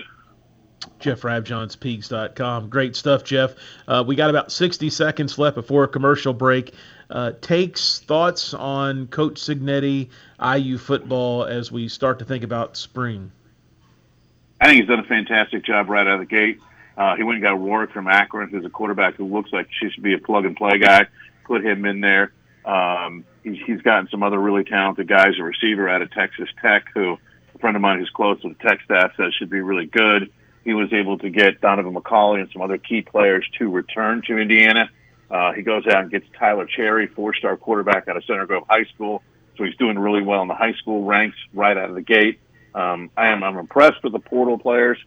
[0.99, 2.69] Jeff Rabjohns Peegs.com.
[2.69, 3.55] Great stuff, Jeff.
[3.87, 6.73] Uh, we got about 60 seconds left before a commercial break.
[7.09, 10.09] Uh, takes, thoughts on Coach Cignetti,
[10.41, 13.31] IU football as we start to think about spring.
[14.59, 16.59] I think he's done a fantastic job right out of the gate.
[16.97, 19.89] Uh, he went and got Rourke from Akron, who's a quarterback who looks like she
[19.89, 21.05] should be a plug and play guy.
[21.45, 22.33] Put him in there.
[22.65, 26.85] Um, he's, he's gotten some other really talented guys, a receiver out of Texas Tech,
[26.93, 27.17] who
[27.55, 30.31] a friend of mine who's close to the Tech staff says should be really good.
[30.65, 34.37] He was able to get Donaven McCulley and some other key players to return to
[34.37, 34.89] Indiana.
[35.29, 38.85] Uh, he goes out and gets Tyler Cherry, four-star quarterback out of Center Grove High
[38.95, 39.21] School.
[39.57, 42.39] So he's doing really well in the high school ranks right out of the gate.
[42.75, 44.97] Um, I am I'm impressed with the portal players.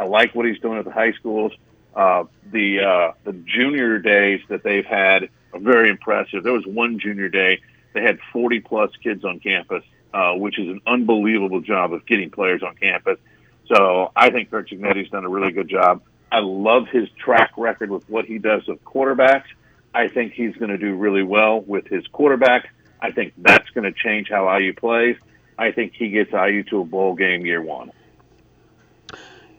[0.00, 1.52] I like what he's doing at the high schools.
[1.94, 6.42] Uh, the uh, the junior days that they've had are very impressive.
[6.42, 7.60] There was one junior day
[7.92, 9.82] they had 40 plus kids on campus,
[10.14, 13.18] uh, which is an unbelievable job of getting players on campus.
[13.66, 16.02] So I think Curt Cignetti's done a really good job.
[16.32, 19.46] I love his track record with what he does with quarterbacks.
[19.92, 22.70] I think he's going to do really well with his quarterback.
[23.00, 25.16] I think that's going to change how IU plays.
[25.58, 27.90] I think he gets IU to a bowl game year one.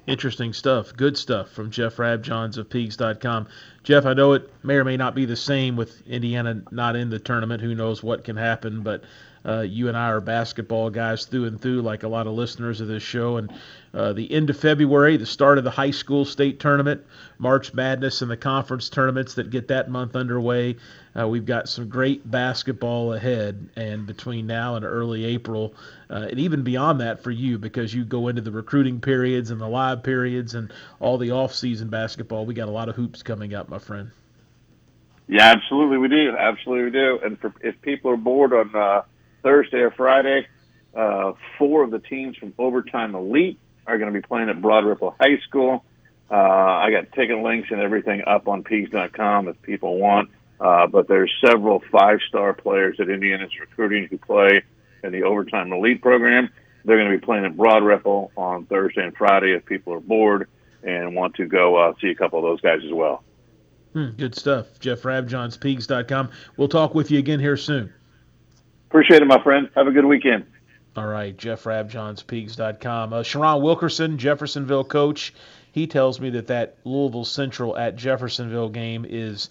[0.07, 0.95] Interesting stuff.
[0.95, 3.47] Good stuff from Jeff Rabjohns of Peegs.com.
[3.83, 7.11] Jeff, I know it may or may not be the same with Indiana not in
[7.11, 7.61] the tournament.
[7.61, 9.03] Who knows what can happen, but
[9.45, 12.81] uh, you and I are basketball guys through and through, like a lot of listeners
[12.81, 13.37] of this show.
[13.37, 13.51] And
[13.93, 17.03] uh, the end of February, the start of the high school state tournament,
[17.37, 20.77] March Madness, and the conference tournaments that get that month underway.
[21.19, 25.73] Uh, we've got some great basketball ahead, and between now and early April,
[26.09, 29.59] uh, and even beyond that for you, because you go into the recruiting periods and
[29.59, 30.71] the live periods and
[31.01, 32.45] all the off-season basketball.
[32.45, 34.11] We got a lot of hoops coming up, my friend.
[35.27, 36.35] Yeah, absolutely, we do.
[36.37, 37.19] Absolutely, we do.
[37.23, 39.01] And for, if people are bored on uh,
[39.43, 40.47] Thursday or Friday.
[40.95, 44.85] Uh, four of the teams from Overtime Elite are going to be playing at Broad
[44.85, 45.83] Ripple High School.
[46.29, 50.29] Uh, I got ticket links and everything up on Peegs.com if people want.
[50.59, 54.63] Uh, but there's several five-star players that Indiana's recruiting who play
[55.03, 56.49] in the Overtime Elite program.
[56.85, 59.99] They're going to be playing at Broad Ripple on Thursday and Friday if people are
[59.99, 60.47] bored
[60.83, 63.23] and want to go uh, see a couple of those guys as well.
[63.93, 64.79] Hmm, good stuff.
[64.79, 66.29] Jeff Rabjohns, Peegs.com.
[66.57, 67.93] We'll talk with you again here soon.
[68.91, 69.69] Appreciate it, my friend.
[69.73, 70.45] Have a good weekend.
[70.97, 73.13] All right, Jeff Rabjohns, Peegs.com.
[73.13, 75.33] Uh, Sharon Wilkerson, Jeffersonville coach,
[75.71, 79.47] he tells me that that Louisville Central at Jeffersonville game is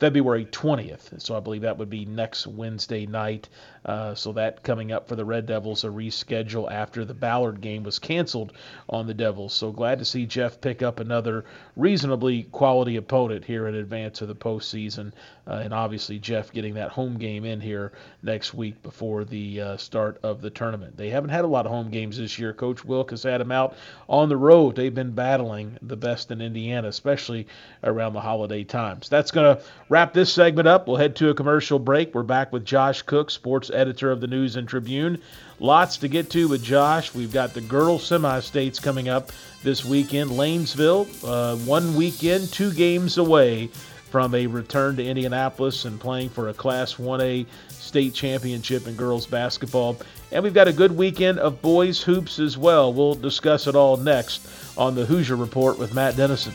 [0.00, 1.20] February 20th.
[1.20, 3.48] So I believe that would be next Wednesday night.
[3.84, 7.82] Uh, so that coming up for the Red Devils, a reschedule after the Ballard game
[7.82, 8.52] was canceled
[8.88, 9.54] on the Devils.
[9.54, 11.44] So glad to see Jeff pick up another
[11.76, 15.12] reasonably quality opponent here in advance of the postseason.
[15.46, 17.92] Uh, and obviously, Jeff getting that home game in here
[18.22, 20.96] next week before the uh, start of the tournament.
[20.96, 22.52] They haven't had a lot of home games this year.
[22.52, 23.74] Coach Wilk has had them out
[24.08, 24.76] on the road.
[24.76, 27.46] They've been battling the best in Indiana, especially
[27.82, 29.08] around the holiday times.
[29.08, 30.86] That's going to wrap this segment up.
[30.86, 32.14] We'll head to a commercial break.
[32.14, 35.20] We're back with Josh Cook, sports editor of the News and Tribune.
[35.58, 37.12] Lots to get to with Josh.
[37.12, 39.32] We've got the girls semi states coming up
[39.64, 40.30] this weekend.
[40.30, 43.66] Lanesville, uh, one weekend, two games away
[44.10, 49.26] from a return to Indianapolis and playing for a Class 1A state championship in girls
[49.26, 49.96] basketball.
[50.30, 52.92] And we've got a good weekend of boys hoops as well.
[52.92, 56.54] We'll discuss it all next on the Hoosier Report with Matt Dennison.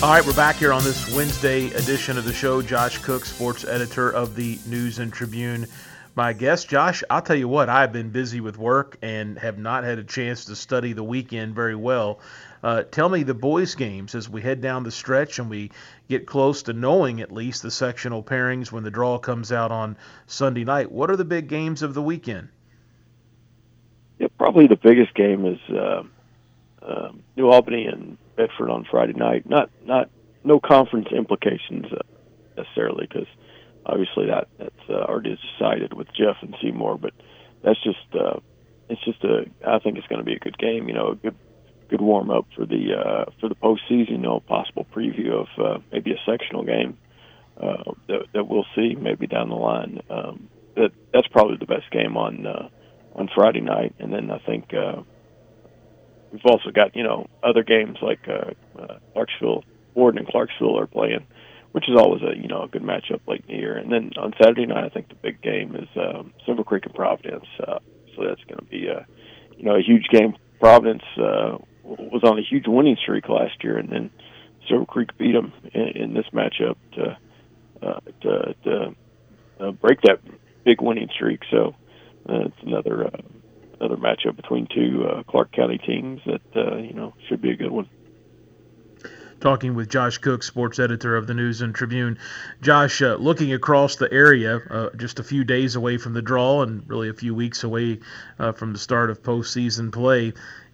[0.00, 2.62] All right, we're back here on this Wednesday edition of the show.
[2.62, 5.66] Josh Cook, sports editor of the News and Tribune.
[6.14, 9.82] My guest, Josh, I'll tell you what, I've been busy with work and have not
[9.82, 12.20] had a chance to study the weekend very well.
[12.62, 15.72] Uh, tell me the boys' games as we head down the stretch and we
[16.08, 19.96] get close to knowing at least the sectional pairings when the draw comes out on
[20.28, 20.92] Sunday night.
[20.92, 22.50] What are the big games of the weekend?
[24.20, 26.04] Yeah, probably the biggest game is uh,
[26.82, 29.50] uh, New Albany and Bedford on Friday night.
[29.50, 30.08] Not not
[30.44, 31.98] no conference implications uh,
[32.56, 33.26] necessarily because
[33.84, 36.98] obviously that that's uh, already decided with Jeff and Seymour.
[36.98, 37.12] But
[37.62, 38.38] that's just uh,
[38.88, 40.88] it's just a I think it's going to be a good game.
[40.88, 41.34] You know, a good
[41.90, 44.10] good warm up for the uh, for the postseason.
[44.10, 46.96] You know, possible preview of uh, maybe a sectional game
[47.60, 50.00] uh, that, that we'll see maybe down the line.
[50.08, 52.68] Um, that that's probably the best game on uh,
[53.16, 54.72] on Friday night, and then I think.
[54.72, 55.02] Uh,
[56.32, 59.64] we've also got you know other games like uh, uh, Clarksville,
[59.94, 61.26] Warden and Clarksville are playing,
[61.72, 63.76] which is always a you know a good matchup late in the year.
[63.76, 66.94] And then on Saturday night, I think the big game is um, Silver Creek and
[66.94, 67.46] Providence.
[67.60, 67.78] Uh,
[68.16, 69.06] so that's going to be a
[69.56, 70.34] you know a huge game.
[70.60, 74.10] Providence uh, was on a huge winning streak last year, and then
[74.68, 77.16] Silver Creek beat them in, in this matchup to
[77.82, 78.94] uh, to, to
[79.60, 80.20] uh, break that
[80.64, 81.40] big winning streak.
[81.50, 81.74] So
[82.28, 83.22] uh, it's another uh,
[83.80, 87.56] another matchup between two uh, Clark County teams that uh, you know should be a
[87.56, 87.88] good one
[89.40, 92.18] talking with Josh Cook, sports editor of the News and Tribune.
[92.60, 96.62] Josh, uh, looking across the area, uh, just a few days away from the draw
[96.62, 98.00] and really a few weeks away
[98.38, 100.32] uh, from the start of postseason play,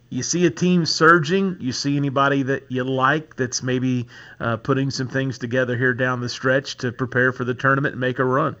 [0.09, 1.57] you see a team surging?
[1.59, 4.07] You see anybody that you like that's maybe
[4.39, 8.01] uh, putting some things together here down the stretch to prepare for the tournament and
[8.01, 8.55] make a run?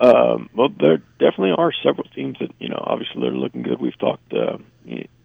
[0.00, 2.82] Um, well, there definitely are several teams that you know.
[2.84, 3.80] Obviously, they're looking good.
[3.80, 4.32] We've talked.
[4.32, 4.58] Uh,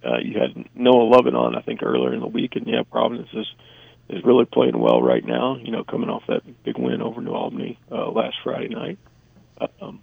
[0.06, 3.30] uh, you had Noah Lovett on, I think, earlier in the week, and yeah, Providence
[3.34, 3.48] is
[4.10, 5.58] is really playing well right now.
[5.58, 9.00] You know, coming off that big win over New Albany uh, last Friday night.
[9.82, 10.02] Um,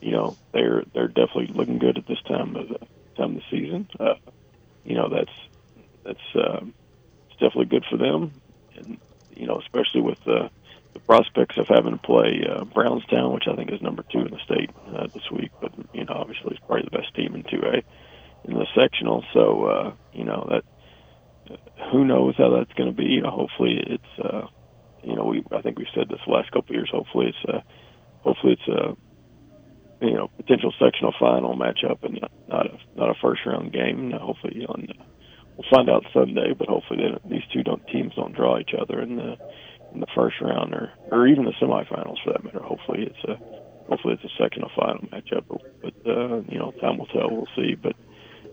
[0.00, 2.78] you know, they're they're definitely looking good at this time of the
[3.16, 3.88] time of the season.
[3.98, 4.14] Uh,
[4.84, 5.32] you know, that's
[6.04, 8.32] that's uh, it's definitely good for them,
[8.76, 8.98] and
[9.34, 10.50] you know, especially with the
[10.94, 14.30] the prospects of having to play uh, Brownstown, which I think is number two in
[14.30, 15.50] the state uh, this week.
[15.60, 17.82] But you know, obviously, it's probably the best team in two A
[18.48, 19.24] in the sectional.
[19.32, 20.64] So uh, you know that
[21.92, 23.04] who knows how that's going to be.
[23.04, 24.46] You know, hopefully it's uh,
[25.02, 26.90] you know we I think we've said this the last couple of years.
[26.92, 27.60] Hopefully it's uh,
[28.22, 28.96] hopefully it's a
[30.04, 34.10] you know potential sectional final matchup and not, a not a first round game.
[34.10, 34.94] Now, hopefully on the,
[35.56, 39.00] we'll find out Sunday, but hopefully they, these two don't teams don't draw each other
[39.00, 39.36] in the
[39.92, 42.60] in the first round or or even the semifinals for that matter.
[42.60, 43.36] Hopefully it's a
[43.88, 45.44] hopefully it's a sectional final matchup.
[45.48, 47.30] But uh, you know, time will tell.
[47.30, 47.74] We'll see.
[47.74, 47.96] But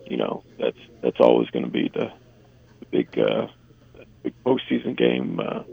[0.08, 2.12] you know, that's that's always going to be the,
[2.80, 3.48] the big uh,
[4.24, 5.40] big postseason game.
[5.40, 5.64] Uh,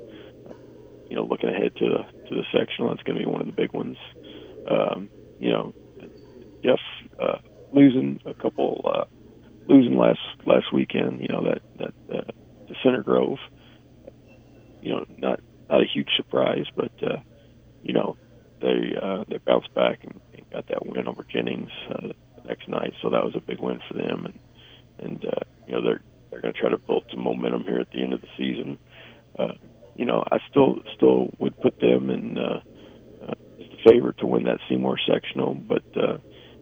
[1.09, 3.47] you know, looking ahead to the to the sectional, that's going to be one of
[3.47, 3.97] the big ones.
[4.69, 5.09] Um,
[5.39, 5.75] you know,
[6.65, 6.81] Jeff
[7.21, 7.39] uh,
[7.73, 9.05] losing a couple uh,
[9.69, 11.21] losing last last weekend.
[11.21, 13.39] You know that that uh, Center Grove.
[14.81, 15.41] You know, not
[15.73, 17.17] not a huge surprise, but uh,
[17.83, 18.17] you know
[18.61, 22.69] they uh, they bounced back and, and got that win over Jennings uh, the next
[22.69, 22.93] night.
[23.03, 24.39] So that was a big win for them, and
[24.99, 27.91] and uh, you know they're they're going to try to build some momentum here at
[27.91, 28.79] the end of the season.
[29.39, 29.55] Uh,
[29.97, 32.61] you know, I still still would put them in uh,
[33.27, 36.19] uh, the favorite to win that Seymour sectional, but uh,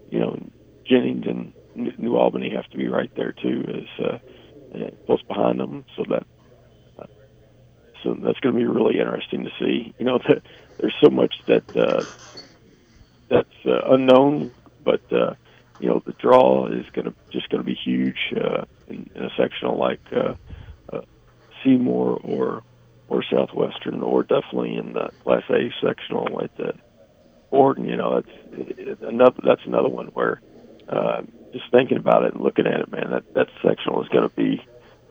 [0.08, 0.38] you know
[0.86, 1.52] Jennings and
[1.98, 4.18] New Albany have to be right there too, as uh,
[5.06, 6.26] close behind them, so that
[8.02, 9.94] so that's going to be really interesting to see.
[9.98, 10.42] You know, the,
[10.78, 12.04] there's so much that uh,
[13.28, 14.52] that's uh, unknown,
[14.84, 15.34] but uh,
[15.78, 19.24] you know the draw is going to just going to be huge uh, in, in
[19.24, 20.34] a sectional like uh,
[20.92, 21.02] uh,
[21.64, 22.62] Seymour or
[23.08, 26.74] or Southwestern, or definitely in the Class A sectional like the
[27.50, 27.84] Borden.
[27.86, 28.22] You know,
[28.52, 30.40] it, another that's another one where
[30.88, 31.22] uh,
[31.52, 34.34] just thinking about it and looking at it, man, that that sectional is going to
[34.34, 34.60] be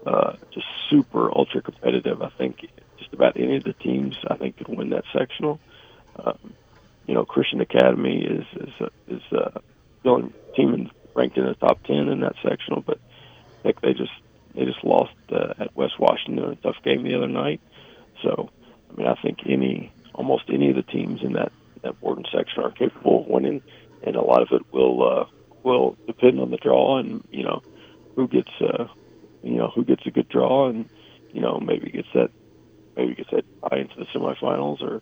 [0.05, 2.21] uh, just super ultra competitive.
[2.21, 5.59] I think just about any of the teams I think could win that sectional.
[6.15, 6.53] Um,
[7.07, 9.59] you know, Christian Academy is is uh, is uh,
[10.03, 12.99] the only team in, ranked in the top ten in that sectional, but
[13.59, 14.11] I think they just
[14.53, 17.61] they just lost uh, at West Washington in a tough game the other night.
[18.21, 18.49] So,
[18.91, 22.63] I mean, I think any almost any of the teams in that that Borden section
[22.63, 23.61] are capable of winning,
[24.03, 25.25] and a lot of it will uh,
[25.63, 27.61] will depend on the draw and you know
[28.15, 28.87] who gets uh,
[29.43, 30.89] you know who gets a good draw and
[31.31, 32.29] you know maybe gets that
[32.95, 35.01] maybe gets that high into the semifinals or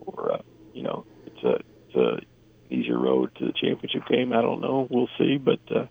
[0.00, 1.54] or uh, you know it's a
[1.86, 4.32] it's a easier road to the championship game.
[4.32, 4.86] I don't know.
[4.90, 5.86] We'll see, but uh,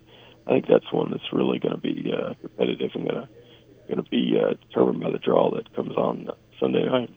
[0.47, 3.29] I think that's one that's really going to be uh, competitive and going to
[3.87, 6.29] going to be uh, determined by the draw that comes on
[6.59, 7.13] Sunday night.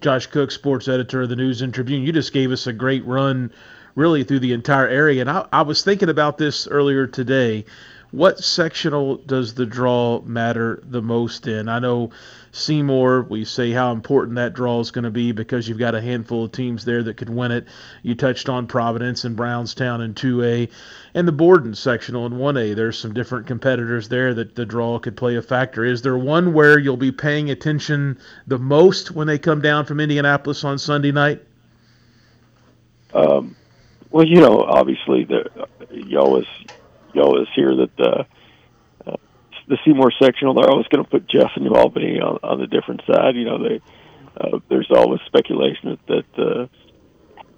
[0.00, 2.02] Josh Cook, sports editor of the News and Tribune.
[2.02, 3.52] You just gave us a great run,
[3.96, 7.64] really through the entire area, and I, I was thinking about this earlier today
[8.12, 11.68] what sectional does the draw matter the most in?
[11.68, 12.10] I know
[12.52, 16.00] Seymour, we say how important that draw is going to be because you've got a
[16.00, 17.66] handful of teams there that could win it.
[18.02, 20.70] You touched on Providence and Brownstown in 2A
[21.14, 22.74] and the Borden sectional in 1A.
[22.74, 25.84] There's some different competitors there that the draw could play a factor.
[25.84, 30.00] Is there one where you'll be paying attention the most when they come down from
[30.00, 31.42] Indianapolis on Sunday night?
[33.14, 33.54] Um,
[34.10, 36.46] well, you know, obviously, the, you always
[37.14, 38.24] you always hear that uh,
[39.06, 39.16] uh,
[39.68, 42.66] the Seymour sectional they're always going to put Jeff and New Albany on, on the
[42.66, 43.36] different side.
[43.36, 43.80] You know, they
[44.36, 46.66] uh, there's always speculation that, that uh,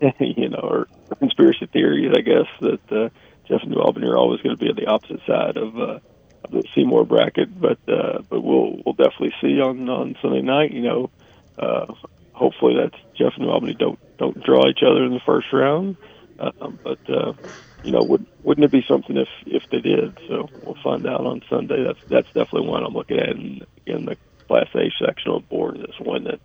[0.21, 0.89] you know, or
[1.19, 3.09] conspiracy theories, I guess, that uh,
[3.49, 6.01] Jeff and New Albany are always going to be on the opposite side of, uh,
[6.45, 7.61] of the Seymour bracket.
[7.61, 10.73] But uh, but we'll we'll definitely see on on Sunday night.
[10.73, 11.11] You know,
[11.59, 11.87] uh,
[12.33, 15.97] hopefully that's Jeff and New Albany don't don't draw each other in the first round.
[16.39, 16.51] Uh,
[16.83, 17.35] but uh,
[17.83, 20.19] you know, would wouldn't it be something if if they did?
[20.29, 21.85] So we'll find out on Sunday.
[21.85, 23.31] That's that's definitely one I'm looking at.
[23.31, 24.17] And again, the
[24.49, 26.41] Class A sectional board is one that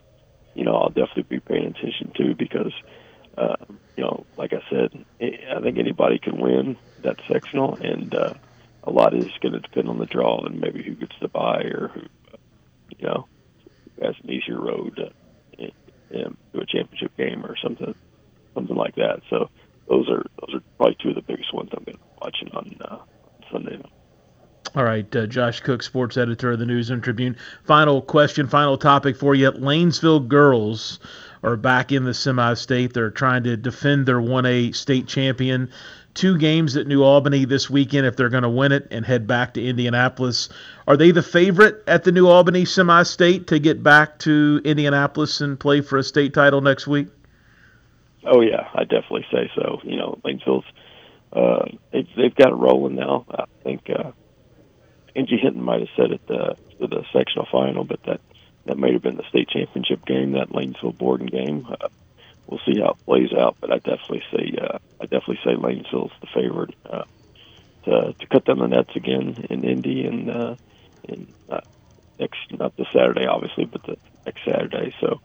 [0.53, 2.73] you know I'll definitely be paying attention to because
[3.37, 3.55] uh,
[3.95, 8.33] you know, like I said, I think anybody can win that sectional, and uh,
[8.83, 11.63] a lot is going to depend on the draw and maybe who gets the bye
[11.63, 12.01] or who,
[12.97, 13.27] you know,
[14.01, 15.13] has an easier road
[15.57, 15.71] in,
[16.09, 17.93] to a championship game or something,
[18.55, 19.21] something like that.
[19.29, 19.49] So
[19.89, 22.49] those are those are probably two of the biggest ones I'm going to be watching
[22.53, 22.97] on uh,
[23.51, 23.81] Sunday.
[24.75, 27.37] All right, uh, Josh Cook, sports editor of the News and Tribune.
[27.63, 29.51] Final question, final topic for you.
[29.51, 30.99] Lanesville girls
[31.41, 32.93] are back in the semi-state.
[32.93, 35.69] They're trying to defend their 1A state champion.
[36.13, 39.25] Two games at New Albany this weekend if they're going to win it and head
[39.25, 40.49] back to Indianapolis.
[40.87, 45.59] Are they the favorite at the New Albany semi-state to get back to Indianapolis and
[45.59, 47.07] play for a state title next week?
[48.27, 49.79] Oh yeah, I definitely say so.
[49.83, 50.65] You know, Lanesville's
[51.33, 53.25] uh, they've they've got it rolling now.
[53.29, 54.11] I think uh,
[55.15, 58.21] Angie Hinton might have said it uh, for the sectional final, but that
[58.65, 61.65] that may have been the state championship game, that Lanesville Borden game.
[61.69, 61.87] Uh,
[62.47, 66.13] we'll see how it plays out, but I definitely say uh, I definitely say Lanesville's
[66.21, 67.03] the favorite uh,
[67.85, 70.55] to to cut down the nets again in Indy and uh,
[71.03, 71.61] in uh,
[72.19, 74.93] next not this Saturday obviously, but the next Saturday.
[75.01, 75.21] So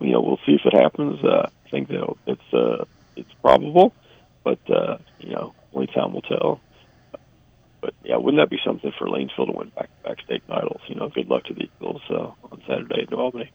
[0.00, 1.22] you know we'll see if it happens.
[1.24, 2.84] Uh, I think that it's uh,
[3.16, 3.92] it's probable,
[4.44, 6.60] but uh, you know only time will tell.
[7.80, 10.80] But yeah, wouldn't that be something for Lanesville to win back back state titles?
[10.88, 13.50] You know, good luck to the Eagles uh, on Saturday in New Albany.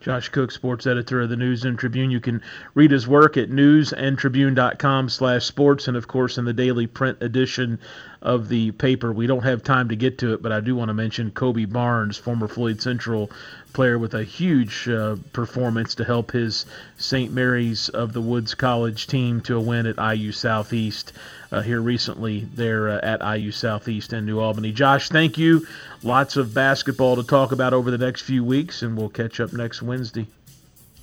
[0.00, 2.10] Josh Cook, sports editor of the News and Tribune.
[2.10, 2.42] You can
[2.74, 7.78] read his work at newsandtribune.com slash sports and, of course, in the daily print edition
[8.20, 9.12] of the paper.
[9.12, 11.64] We don't have time to get to it, but I do want to mention Kobe
[11.64, 13.30] Barnes, former Floyd Central
[13.72, 16.66] player with a huge uh, performance to help his
[16.98, 17.32] St.
[17.32, 21.12] Mary's of the Woods College team to a win at IU Southeast
[21.52, 24.72] uh, here recently there uh, at IU Southeast in New Albany.
[24.72, 25.66] Josh, thank you.
[26.02, 29.52] Lots of basketball to talk about over the next few weeks, and we'll catch up
[29.52, 30.26] next Wednesday.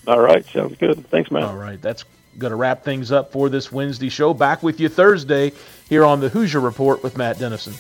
[0.08, 1.06] All right, sounds good.
[1.08, 1.44] Thanks, man.
[1.44, 2.06] All right, that's
[2.38, 4.34] going to wrap things up for this Wednesday show.
[4.34, 5.52] Back with you Thursday
[5.90, 7.74] here on the Hoosier Report with Matt Dennison.